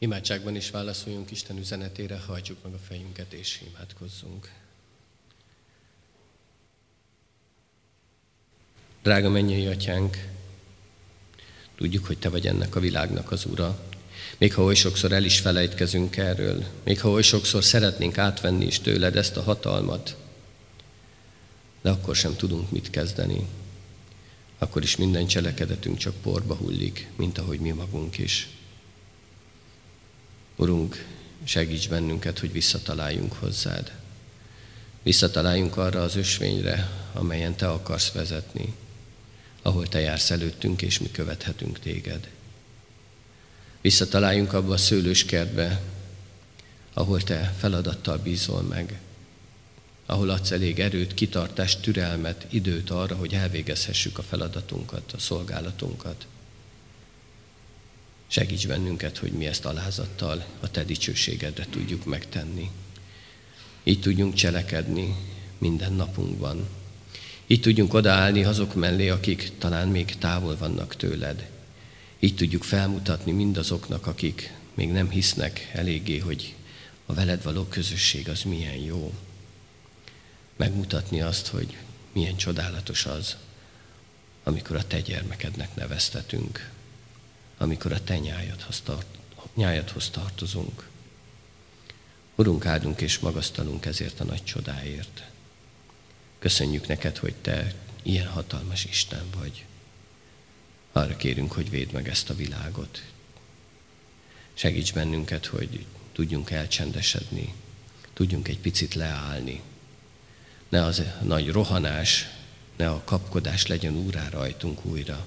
Imádságban 0.02 0.56
is 0.56 0.70
válaszoljunk 0.70 1.30
Isten 1.30 1.58
üzenetére, 1.58 2.18
hajtsuk 2.26 2.62
meg 2.62 2.72
a 2.72 2.78
fejünket 2.78 3.32
és 3.32 3.62
imádkozzunk. 3.66 4.52
Drága 9.02 9.28
mennyei 9.28 9.66
atyánk, 9.66 10.28
tudjuk, 11.76 12.06
hogy 12.06 12.18
Te 12.18 12.28
vagy 12.28 12.46
ennek 12.46 12.74
a 12.76 12.80
világnak 12.80 13.30
az 13.30 13.44
Ura. 13.44 13.88
Még 14.38 14.54
ha 14.54 14.62
oly 14.62 14.74
sokszor 14.74 15.12
el 15.12 15.24
is 15.24 15.40
felejtkezünk 15.40 16.16
erről, 16.16 16.64
még 16.84 17.00
ha 17.00 17.10
oly 17.10 17.22
sokszor 17.22 17.64
szeretnénk 17.64 18.18
átvenni 18.18 18.66
is 18.66 18.80
tőled 18.80 19.16
ezt 19.16 19.36
a 19.36 19.42
hatalmat, 19.42 20.16
de 21.82 21.90
akkor 21.90 22.16
sem 22.16 22.36
tudunk 22.36 22.70
mit 22.70 22.90
kezdeni. 22.90 23.46
Akkor 24.58 24.82
is 24.82 24.96
minden 24.96 25.26
cselekedetünk 25.26 25.98
csak 25.98 26.14
porba 26.14 26.54
hullik, 26.54 27.08
mint 27.16 27.38
ahogy 27.38 27.60
mi 27.60 27.70
magunk 27.70 28.18
is. 28.18 28.48
Urunk, 30.60 31.04
segíts 31.44 31.88
bennünket, 31.88 32.38
hogy 32.38 32.52
visszataláljunk 32.52 33.32
hozzád. 33.32 33.92
Visszataláljunk 35.02 35.76
arra 35.76 36.02
az 36.02 36.16
ösvényre, 36.16 36.90
amelyen 37.12 37.56
Te 37.56 37.68
akarsz 37.70 38.12
vezetni, 38.12 38.74
ahol 39.62 39.88
Te 39.88 40.00
jársz 40.00 40.30
előttünk, 40.30 40.82
és 40.82 40.98
mi 40.98 41.10
követhetünk 41.10 41.78
Téged. 41.78 42.28
Visszataláljunk 43.80 44.52
abba 44.52 44.72
a 44.72 44.76
szőlőskertbe, 44.76 45.80
ahol 46.92 47.22
Te 47.22 47.54
feladattal 47.58 48.18
bízol 48.18 48.62
meg, 48.62 49.00
ahol 50.06 50.30
adsz 50.30 50.50
elég 50.50 50.80
erőt, 50.80 51.14
kitartást, 51.14 51.80
türelmet, 51.80 52.46
időt 52.50 52.90
arra, 52.90 53.16
hogy 53.16 53.34
elvégezhessük 53.34 54.18
a 54.18 54.22
feladatunkat, 54.22 55.12
a 55.12 55.18
szolgálatunkat. 55.18 56.26
Segíts 58.32 58.66
bennünket, 58.66 59.18
hogy 59.18 59.32
mi 59.32 59.46
ezt 59.46 59.64
alázattal 59.64 60.44
a 60.60 60.70
Te 60.70 60.84
dicsőségedre 60.84 61.66
tudjuk 61.70 62.04
megtenni. 62.04 62.70
Így 63.82 64.00
tudjunk 64.00 64.34
cselekedni 64.34 65.16
minden 65.58 65.92
napunkban. 65.92 66.68
Így 67.46 67.60
tudjunk 67.60 67.94
odaállni 67.94 68.44
azok 68.44 68.74
mellé, 68.74 69.08
akik 69.08 69.52
talán 69.58 69.88
még 69.88 70.16
távol 70.18 70.56
vannak 70.56 70.96
tőled. 70.96 71.50
Így 72.18 72.34
tudjuk 72.34 72.62
felmutatni 72.62 73.32
mindazoknak, 73.32 74.06
akik 74.06 74.52
még 74.74 74.90
nem 74.90 75.10
hisznek 75.10 75.70
eléggé, 75.72 76.18
hogy 76.18 76.54
a 77.06 77.14
veled 77.14 77.42
való 77.42 77.64
közösség 77.64 78.28
az 78.28 78.42
milyen 78.42 78.76
jó. 78.76 79.14
Megmutatni 80.56 81.20
azt, 81.20 81.46
hogy 81.46 81.76
milyen 82.12 82.36
csodálatos 82.36 83.06
az, 83.06 83.36
amikor 84.44 84.76
a 84.76 84.86
Te 84.86 85.00
gyermekednek 85.00 85.74
neveztetünk, 85.74 86.70
amikor 87.60 87.92
a 87.92 88.04
Te 88.04 88.18
nyájadhoz, 88.18 88.80
tart, 88.80 89.06
nyájadhoz 89.54 90.10
tartozunk. 90.10 90.88
Urunk, 92.34 92.66
áldunk 92.66 93.00
és 93.00 93.18
magasztalunk 93.18 93.86
ezért 93.86 94.20
a 94.20 94.24
nagy 94.24 94.44
csodáért. 94.44 95.22
Köszönjük 96.38 96.86
neked, 96.86 97.16
hogy 97.16 97.34
Te 97.34 97.74
ilyen 98.02 98.26
hatalmas 98.26 98.84
Isten 98.84 99.24
vagy. 99.36 99.64
Arra 100.92 101.16
kérünk, 101.16 101.52
hogy 101.52 101.70
védd 101.70 101.92
meg 101.92 102.08
ezt 102.08 102.30
a 102.30 102.34
világot. 102.34 103.02
Segíts 104.54 104.92
bennünket, 104.92 105.46
hogy 105.46 105.86
tudjunk 106.12 106.50
elcsendesedni, 106.50 107.54
tudjunk 108.12 108.48
egy 108.48 108.58
picit 108.58 108.94
leállni. 108.94 109.62
Ne 110.68 110.84
az 110.84 111.02
nagy 111.22 111.50
rohanás, 111.50 112.28
ne 112.76 112.90
a 112.90 113.02
kapkodás 113.04 113.66
legyen 113.66 113.96
úrá 113.96 114.28
rajtunk 114.28 114.84
újra, 114.84 115.26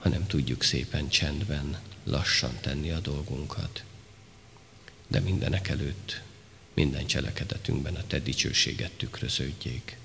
hanem 0.00 0.26
tudjuk 0.26 0.62
szépen 0.62 1.08
csendben, 1.08 1.78
lassan 2.04 2.58
tenni 2.60 2.90
a 2.90 3.00
dolgunkat. 3.00 3.84
De 5.08 5.20
mindenek 5.20 5.68
előtt, 5.68 6.20
minden 6.74 7.06
cselekedetünkben 7.06 7.94
a 7.94 8.06
Te 8.06 8.18
dicsőséget 8.18 8.90
tükröződjék. 8.90 9.96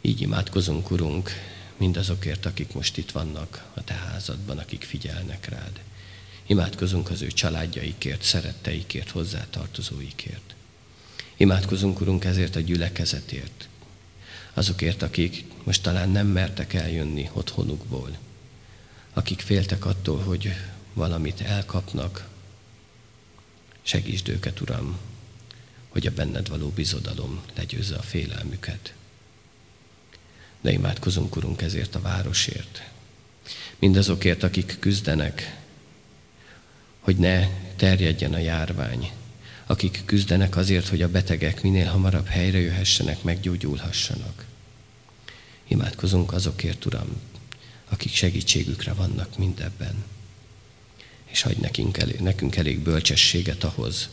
Így 0.00 0.20
imádkozunk, 0.20 0.90
Urunk, 0.90 1.30
mindazokért, 1.76 2.46
akik 2.46 2.72
most 2.72 2.96
itt 2.96 3.10
vannak 3.10 3.64
a 3.74 3.84
Te 3.84 3.94
házadban, 3.94 4.58
akik 4.58 4.84
figyelnek 4.84 5.48
rád. 5.48 5.80
Imádkozunk 6.46 7.10
az 7.10 7.22
ő 7.22 7.26
családjaikért, 7.26 8.22
szeretteikért, 8.22 9.10
hozzátartozóikért. 9.10 10.54
Imádkozunk, 11.36 12.00
Urunk, 12.00 12.24
ezért 12.24 12.56
a 12.56 12.60
gyülekezetért, 12.60 13.68
azokért, 14.56 15.02
akik 15.02 15.44
most 15.64 15.82
talán 15.82 16.08
nem 16.08 16.26
mertek 16.26 16.74
eljönni 16.74 17.30
otthonukból, 17.32 18.16
akik 19.12 19.40
féltek 19.40 19.84
attól, 19.84 20.18
hogy 20.18 20.52
valamit 20.92 21.40
elkapnak. 21.40 22.28
Segítsd 23.82 24.28
őket, 24.28 24.60
Uram, 24.60 24.98
hogy 25.88 26.06
a 26.06 26.10
benned 26.10 26.48
való 26.48 26.68
bizodalom 26.68 27.42
legyőzze 27.54 27.96
a 27.96 28.02
félelmüket. 28.02 28.94
De 30.60 30.72
imádkozunk, 30.72 31.36
Urunk, 31.36 31.62
ezért 31.62 31.94
a 31.94 32.00
városért. 32.00 32.90
Mindazokért, 33.78 34.42
akik 34.42 34.76
küzdenek, 34.80 35.60
hogy 37.00 37.16
ne 37.16 37.48
terjedjen 37.76 38.34
a 38.34 38.38
járvány, 38.38 39.10
akik 39.66 40.02
küzdenek 40.04 40.56
azért, 40.56 40.88
hogy 40.88 41.02
a 41.02 41.08
betegek 41.08 41.62
minél 41.62 41.86
hamarabb 41.86 42.26
helyre 42.26 42.58
jöhessenek, 42.58 43.22
meggyógyulhassanak. 43.22 44.45
Imádkozunk 45.68 46.32
azokért, 46.32 46.84
Uram, 46.84 47.20
akik 47.88 48.14
segítségükre 48.14 48.92
vannak 48.92 49.38
mindebben. 49.38 50.04
És 51.24 51.42
hagyj 51.42 51.60
nekünk 51.60 51.98
elég, 51.98 52.20
nekünk 52.20 52.56
elég 52.56 52.78
bölcsességet 52.78 53.64
ahhoz, 53.64 54.08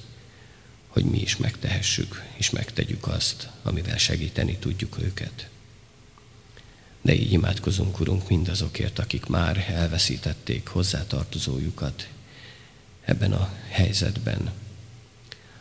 hogy 0.87 1.05
mi 1.05 1.19
is 1.19 1.37
megtehessük, 1.37 2.23
és 2.33 2.49
megtegyük 2.49 3.07
azt, 3.07 3.49
amivel 3.63 3.97
segíteni 3.97 4.57
tudjuk 4.57 4.97
őket. 5.01 5.49
De 7.01 7.13
így 7.13 7.31
imádkozunk, 7.31 7.99
Urunk, 7.99 8.29
mindazokért, 8.29 8.99
akik 8.99 9.25
már 9.25 9.65
elveszítették 9.69 10.67
hozzátartozójukat 10.67 12.07
ebben 13.05 13.33
a 13.33 13.53
helyzetben, 13.69 14.51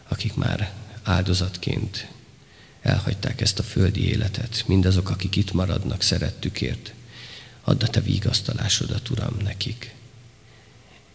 akik 0.08 0.34
már 0.34 0.72
áldozatként 1.02 2.08
elhagyták 2.82 3.40
ezt 3.40 3.58
a 3.58 3.62
földi 3.62 4.08
életet, 4.08 4.64
mindazok, 4.66 5.10
akik 5.10 5.36
itt 5.36 5.52
maradnak 5.52 6.02
szerettükért, 6.02 6.92
add 7.60 7.82
a 7.82 7.88
te 7.88 8.00
vigasztalásodat, 8.00 9.08
Uram, 9.08 9.36
nekik. 9.42 9.94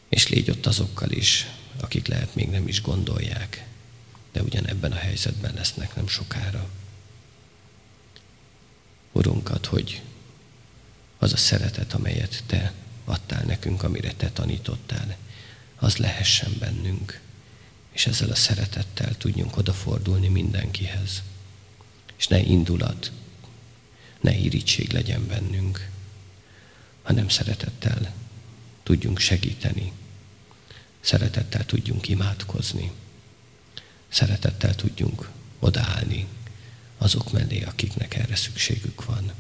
És 0.10 0.27
légy 0.27 0.49
ott 0.49 0.65
azokkal 0.65 1.12
is, 1.12 1.47
akik 1.80 2.08
lehet 2.08 2.36
még 2.36 2.49
nem 2.49 2.67
is 2.67 2.82
gondolják, 2.82 3.65
de 4.32 4.41
ugyan 4.41 4.67
ebben 4.67 4.91
a 4.91 4.95
helyzetben 4.95 5.53
lesznek 5.53 5.95
nem 5.95 6.08
sokára. 6.08 6.69
Urunkat, 9.12 9.65
hogy 9.65 10.01
az 11.17 11.34
a 11.34 11.38
szeretet, 11.38 11.93
amelyet 11.93 12.43
Te 12.45 12.73
adtál 13.06 13.43
nekünk, 13.43 13.84
amire 13.84 14.13
Te 14.13 14.30
tanítottál, 14.30 15.17
az 15.75 15.97
lehessen 15.97 16.56
bennünk, 16.60 17.19
és 17.91 18.08
ezzel 18.08 18.30
a 18.30 18.36
szeretettel 18.36 19.17
tudjunk 19.17 19.58
odafordulni 19.58 20.27
mindenkihez. 20.27 21.23
És 22.17 22.27
ne 22.27 22.39
indulat, 22.39 23.12
ne 24.21 24.36
irítség 24.36 24.91
legyen 24.91 25.27
bennünk, 25.27 25.89
hanem 27.03 27.30
szeretettel 27.30 28.13
tudjunk 28.84 29.19
segíteni, 29.19 29.91
szeretettel 30.99 31.65
tudjunk 31.65 32.08
imádkozni, 32.08 32.91
szeretettel 34.08 34.75
tudjunk 34.75 35.30
odaállni 35.60 36.27
azok 36.97 37.32
mellé, 37.32 37.63
akiknek 37.63 38.15
erre 38.15 38.36
szükségük 38.36 39.06
van. 39.06 39.32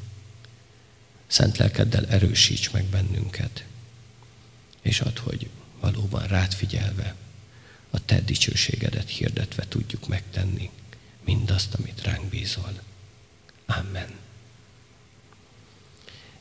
Szent 1.27 1.57
lelkeddel 1.57 2.07
erősíts 2.07 2.71
meg 2.71 2.85
bennünket, 2.85 3.65
és 4.81 5.01
add, 5.01 5.19
hogy 5.19 5.49
valóban 5.79 6.27
rád 6.27 6.53
figyelve, 6.53 7.15
a 7.89 8.05
te 8.05 8.21
dicsőségedet 8.21 9.09
hirdetve 9.09 9.67
tudjuk 9.67 10.07
megtenni 10.07 10.69
mindazt, 11.27 11.73
amit 11.73 12.01
ránk 12.01 12.25
bízol. 12.29 12.81
Amen. 13.65 14.09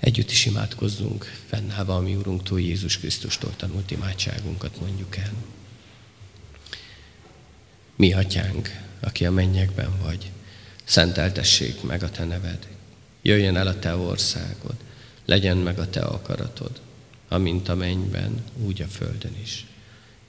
Együtt 0.01 0.31
is 0.31 0.47
imádkozzunk, 0.47 1.25
fennállva 1.49 1.97
a 1.97 2.01
mi 2.01 2.15
Úrunktól 2.15 2.61
Jézus 2.61 2.99
Krisztustól 2.99 3.57
tanult 3.57 3.91
imádságunkat 3.91 4.81
mondjuk 4.81 5.17
el. 5.17 5.33
Mi 7.97 8.13
atyánk, 8.13 8.83
aki 9.01 9.27
a 9.27 9.31
mennyekben 9.31 9.99
vagy, 10.03 10.31
szenteltessék 10.85 11.83
meg 11.83 12.03
a 12.03 12.11
te 12.11 12.25
neved. 12.25 12.69
Jöjjön 13.23 13.57
el 13.57 13.67
a 13.67 13.79
te 13.79 13.97
országod, 13.97 14.77
legyen 15.25 15.57
meg 15.57 15.79
a 15.79 15.91
te 15.91 16.01
akaratod, 16.01 16.81
amint 17.29 17.69
a 17.69 17.75
mennyben, 17.75 18.45
úgy 18.57 18.83
a 18.83 18.87
földön 18.87 19.37
is. 19.43 19.67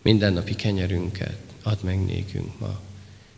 Mindennapi 0.01 0.55
kenyerünket 0.55 1.37
add 1.63 1.77
meg 1.81 2.05
nékünk 2.05 2.59
ma, 2.59 2.81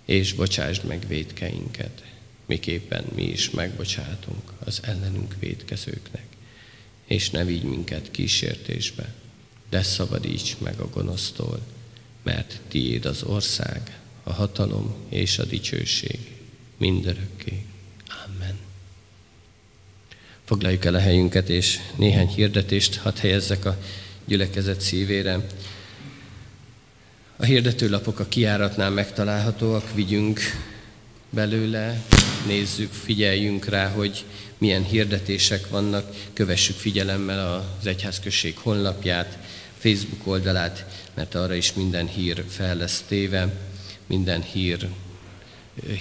és 0.09 0.33
bocsásd 0.33 0.83
meg 0.83 1.07
védkeinket, 1.07 2.03
miképpen 2.45 3.05
mi 3.15 3.23
is 3.23 3.49
megbocsátunk 3.49 4.51
az 4.59 4.79
ellenünk 4.83 5.35
védkezőknek. 5.39 6.25
És 7.05 7.29
ne 7.29 7.43
vigy 7.43 7.63
minket 7.63 8.11
kísértésbe, 8.11 9.13
de 9.69 9.83
szabadíts 9.83 10.57
meg 10.57 10.79
a 10.79 10.89
gonosztól, 10.89 11.59
mert 12.23 12.59
tiéd 12.67 13.05
az 13.05 13.23
ország, 13.23 13.99
a 14.23 14.33
hatalom 14.33 14.95
és 15.09 15.39
a 15.39 15.45
dicsőség 15.45 16.19
mindörökké. 16.77 17.65
Amen. 18.25 18.57
Foglaljuk 20.45 20.85
el 20.85 20.95
a 20.95 20.99
helyünket, 20.99 21.49
és 21.49 21.79
néhány 21.95 22.27
hirdetést 22.27 22.95
hadd 22.95 23.17
helyezzek 23.17 23.65
a 23.65 23.79
gyülekezet 24.25 24.81
szívére. 24.81 25.47
A 27.41 27.45
hirdetőlapok 27.45 28.19
a 28.19 28.27
kiáratnál 28.27 28.89
megtalálhatóak, 28.89 29.93
vigyünk 29.93 30.39
belőle, 31.29 32.03
nézzük, 32.47 32.91
figyeljünk 32.91 33.65
rá, 33.65 33.87
hogy 33.89 34.25
milyen 34.57 34.83
hirdetések 34.83 35.69
vannak, 35.69 36.15
kövessük 36.33 36.75
figyelemmel 36.75 37.55
az 37.79 37.87
egyházközség 37.87 38.57
honlapját, 38.57 39.37
Facebook 39.77 40.27
oldalát, 40.27 40.85
mert 41.13 41.35
arra 41.35 41.53
is 41.53 41.73
minden 41.73 42.07
hír 42.07 42.43
fel 42.47 42.75
lesz 42.75 43.03
téve, 43.07 43.53
minden 44.05 44.41
hír, 44.41 44.89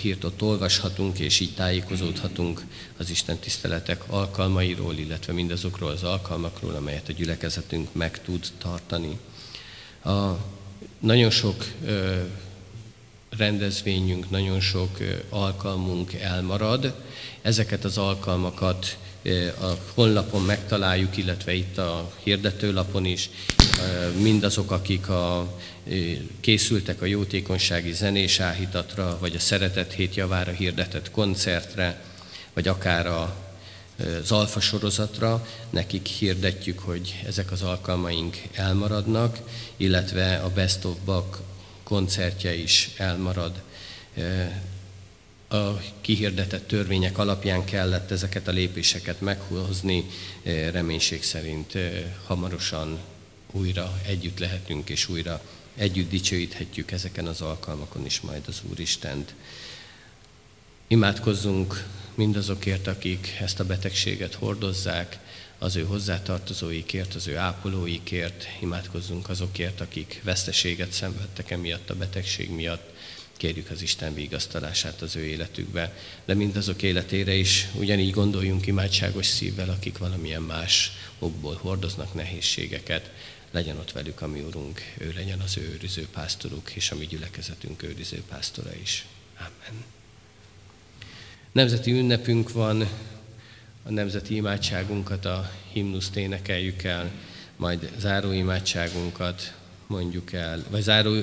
hírt 0.00 0.24
ott 0.24 0.42
olvashatunk, 0.42 1.18
és 1.18 1.40
így 1.40 1.54
tájékozódhatunk 1.54 2.62
az 2.96 3.10
Isten 3.10 3.38
tiszteletek 3.38 4.02
alkalmairól, 4.06 4.94
illetve 4.94 5.32
mindazokról 5.32 5.90
az 5.90 6.02
alkalmakról, 6.02 6.74
amelyet 6.74 7.08
a 7.08 7.12
gyülekezetünk 7.12 7.94
meg 7.94 8.22
tud 8.22 8.46
tartani. 8.58 9.18
A 10.04 10.36
nagyon 10.98 11.30
sok 11.30 11.64
rendezvényünk, 13.36 14.30
nagyon 14.30 14.60
sok 14.60 14.98
alkalmunk 15.28 16.12
elmarad. 16.12 16.94
Ezeket 17.42 17.84
az 17.84 17.98
alkalmakat 17.98 18.98
a 19.60 19.76
honlapon 19.94 20.42
megtaláljuk, 20.42 21.16
illetve 21.16 21.52
itt 21.52 21.78
a 21.78 22.12
hirdetőlapon 22.22 23.04
is. 23.04 23.30
Mindazok, 24.20 24.70
akik 24.70 25.08
a, 25.08 25.58
készültek 26.40 27.02
a 27.02 27.06
jótékonysági 27.06 27.92
zenés 27.92 28.40
áhítatra, 28.40 29.16
vagy 29.20 29.34
a 29.34 29.38
Szeretet 29.38 29.92
Hét 29.92 30.14
javára 30.14 30.52
hirdetett 30.52 31.10
koncertre, 31.10 32.02
vagy 32.54 32.68
akár 32.68 33.06
a 33.06 33.47
az 33.98 34.32
alfa 34.32 34.60
sorozatra, 34.60 35.46
nekik 35.70 36.06
hirdetjük, 36.06 36.78
hogy 36.78 37.22
ezek 37.26 37.50
az 37.50 37.62
alkalmaink 37.62 38.36
elmaradnak, 38.52 39.38
illetve 39.76 40.36
a 40.36 40.50
Best 40.50 40.84
of 40.84 40.96
Bach 41.04 41.38
koncertje 41.82 42.54
is 42.54 42.90
elmarad. 42.96 43.62
a 45.48 45.80
kihirdetett 46.00 46.68
törvények 46.68 47.18
alapján 47.18 47.64
kellett 47.64 48.10
ezeket 48.10 48.48
a 48.48 48.50
lépéseket 48.50 49.20
meghozni. 49.20 50.04
Reménység 50.72 51.22
szerint 51.22 51.72
hamarosan 52.26 52.98
újra 53.52 54.00
együtt 54.06 54.38
lehetünk, 54.38 54.88
és 54.88 55.08
újra 55.08 55.42
együtt 55.76 56.10
dicsőíthetjük 56.10 56.90
ezeken 56.90 57.26
az 57.26 57.40
alkalmakon 57.40 58.04
is 58.04 58.20
majd 58.20 58.42
az 58.46 58.60
Úristent. 58.70 59.34
Imádkozzunk 60.86 61.84
mindazokért, 62.18 62.86
akik 62.86 63.36
ezt 63.40 63.60
a 63.60 63.64
betegséget 63.64 64.34
hordozzák, 64.34 65.18
az 65.58 65.76
ő 65.76 65.84
hozzátartozóikért, 65.84 67.14
az 67.14 67.26
ő 67.26 67.36
ápolóikért, 67.36 68.46
imádkozzunk 68.60 69.28
azokért, 69.28 69.80
akik 69.80 70.20
veszteséget 70.24 70.92
szenvedtek 70.92 71.50
emiatt 71.50 71.90
a 71.90 71.94
betegség 71.94 72.50
miatt, 72.50 72.90
kérjük 73.36 73.70
az 73.70 73.82
Isten 73.82 74.14
vigasztalását 74.14 75.02
az 75.02 75.16
ő 75.16 75.24
életükbe, 75.24 75.96
de 76.24 76.34
mindazok 76.34 76.82
életére 76.82 77.34
is 77.34 77.68
ugyanígy 77.74 78.10
gondoljunk 78.10 78.66
imádságos 78.66 79.26
szívvel, 79.26 79.68
akik 79.68 79.98
valamilyen 79.98 80.42
más 80.42 80.92
okból 81.18 81.58
hordoznak 81.60 82.14
nehézségeket, 82.14 83.10
legyen 83.50 83.78
ott 83.78 83.92
velük 83.92 84.20
a 84.20 84.28
mi 84.28 84.40
Urunk, 84.40 84.80
ő 84.98 85.12
legyen 85.16 85.40
az 85.40 85.56
ő 85.56 85.70
őriző 85.74 86.08
pásztoruk, 86.12 86.70
és 86.74 86.90
a 86.90 86.96
mi 86.96 87.06
gyülekezetünk 87.06 87.82
őriző 87.82 88.22
pásztora 88.28 88.74
is. 88.82 89.06
Amen. 89.38 89.97
Nemzeti 91.52 91.92
ünnepünk 91.92 92.52
van, 92.52 92.88
a 93.82 93.90
nemzeti 93.90 94.34
imádságunkat, 94.34 95.24
a 95.24 95.50
himnuszt 95.72 96.16
énekeljük 96.16 96.82
el, 96.82 97.10
majd 97.56 97.92
záró 97.98 98.32
imádságunkat 98.32 99.54
mondjuk 99.86 100.32
el, 100.32 100.64
vagy 100.70 100.82
záró 100.82 101.14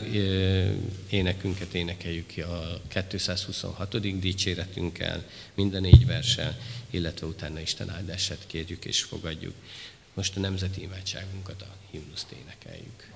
énekünket 1.10 1.74
énekeljük 1.74 2.28
ki 2.28 2.42
a 2.42 2.82
226. 2.88 4.20
dicséretünkkel, 4.20 5.24
minden 5.54 5.82
négy 5.82 6.06
verssel, 6.06 6.58
illetve 6.90 7.28
utána 7.28 7.60
Isten 7.60 7.90
áldását 7.90 8.44
kérjük 8.48 8.86
és 8.86 9.02
fogadjuk. 9.04 9.54
Most 10.14 10.38
a 10.38 10.40
nemzeti 10.40 10.82
imádságunkat, 10.82 11.62
a 11.62 11.76
himnuszt 11.92 12.32
énekeljük. 12.32 13.12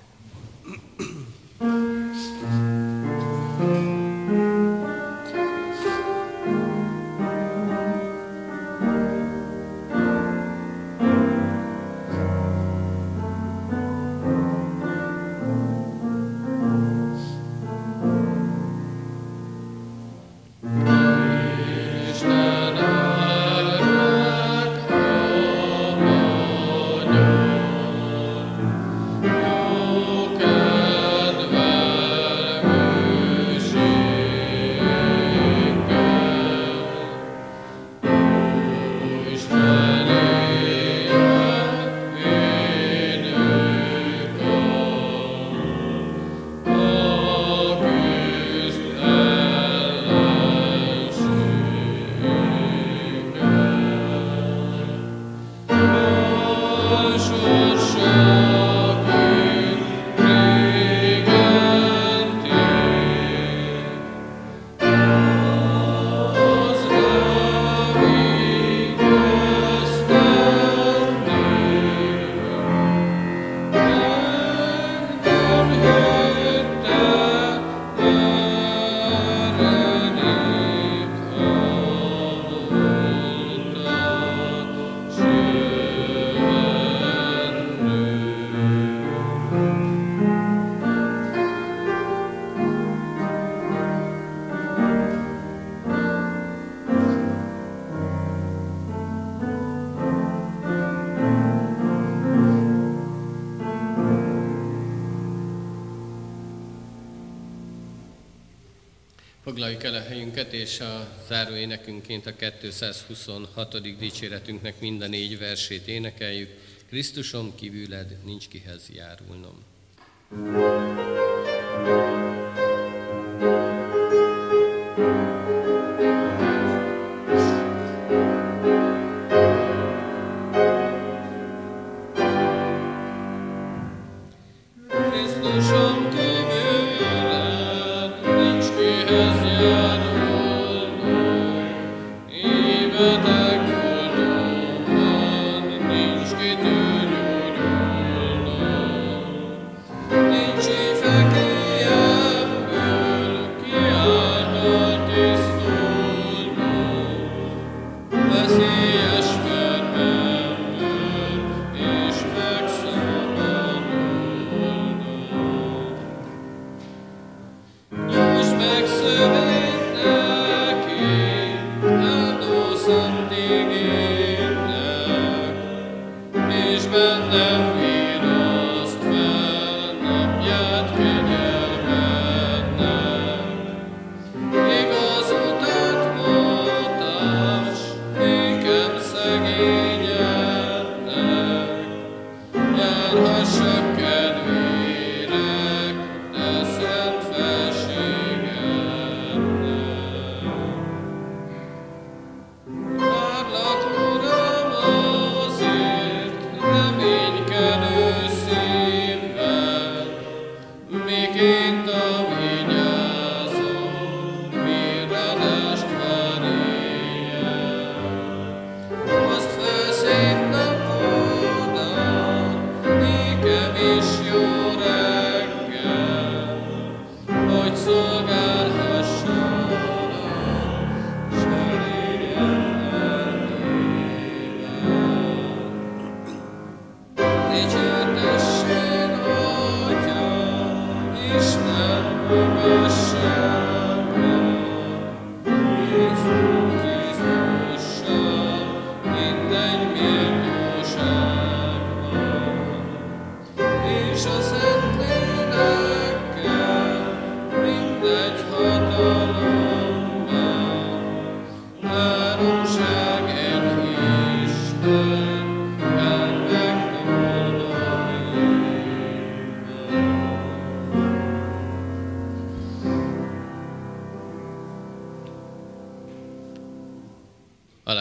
Foglaljuk 109.70 109.96
el 109.96 110.02
a 110.02 110.08
helyünket, 110.08 110.52
és 110.52 110.80
a 110.80 111.08
záró 111.28 111.54
énekünként 111.54 112.26
a 112.26 112.32
226. 112.34 113.98
dicséretünknek 113.98 114.80
mind 114.80 115.02
a 115.02 115.06
négy 115.06 115.38
versét 115.38 115.86
énekeljük. 115.86 116.50
Krisztusom 116.88 117.54
kívüled 117.54 118.16
nincs 118.24 118.48
kihez 118.48 118.90
járulnom. 118.94 119.62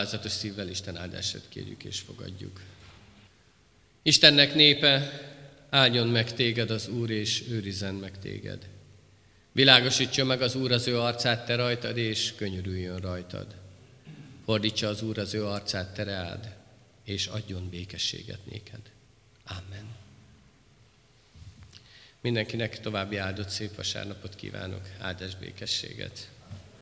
Alázatos 0.10 0.32
szívvel 0.32 0.70
Isten 0.70 0.97
áldását 0.97 1.41
kérjük 1.49 1.84
és 1.84 1.99
fogadjuk. 1.99 2.62
Istennek 4.01 4.53
népe, 4.53 5.22
áldjon 5.70 6.07
meg 6.07 6.34
téged 6.34 6.70
az 6.70 6.88
Úr, 6.88 7.10
és 7.10 7.43
őrizen 7.49 7.95
meg 7.95 8.20
téged. 8.20 8.68
Világosítsa 9.51 10.26
meg 10.26 10.41
az 10.41 10.55
Úr 10.55 10.72
az 10.72 10.88
ő 10.88 10.99
arcát 10.99 11.45
te 11.45 11.55
rajtad, 11.55 11.97
és 11.97 12.34
könyörüljön 12.36 12.97
rajtad. 12.97 13.55
Fordítsa 14.45 14.88
az 14.88 15.01
Úr 15.01 15.18
az 15.18 15.34
ő 15.34 15.45
arcát 15.45 15.93
te 15.93 16.03
reád, 16.03 16.55
és 17.03 17.28
adjon 17.28 17.70
békességet 17.70 18.45
néked. 18.45 18.82
Amen. 19.45 19.95
Mindenkinek 22.22 22.80
további 22.80 23.18
áldott 23.18 23.49
szép 23.49 23.76
vasárnapot 23.76 24.36
kívánok, 24.36 24.82
áldás 24.99 25.36
békességet. 25.36 26.30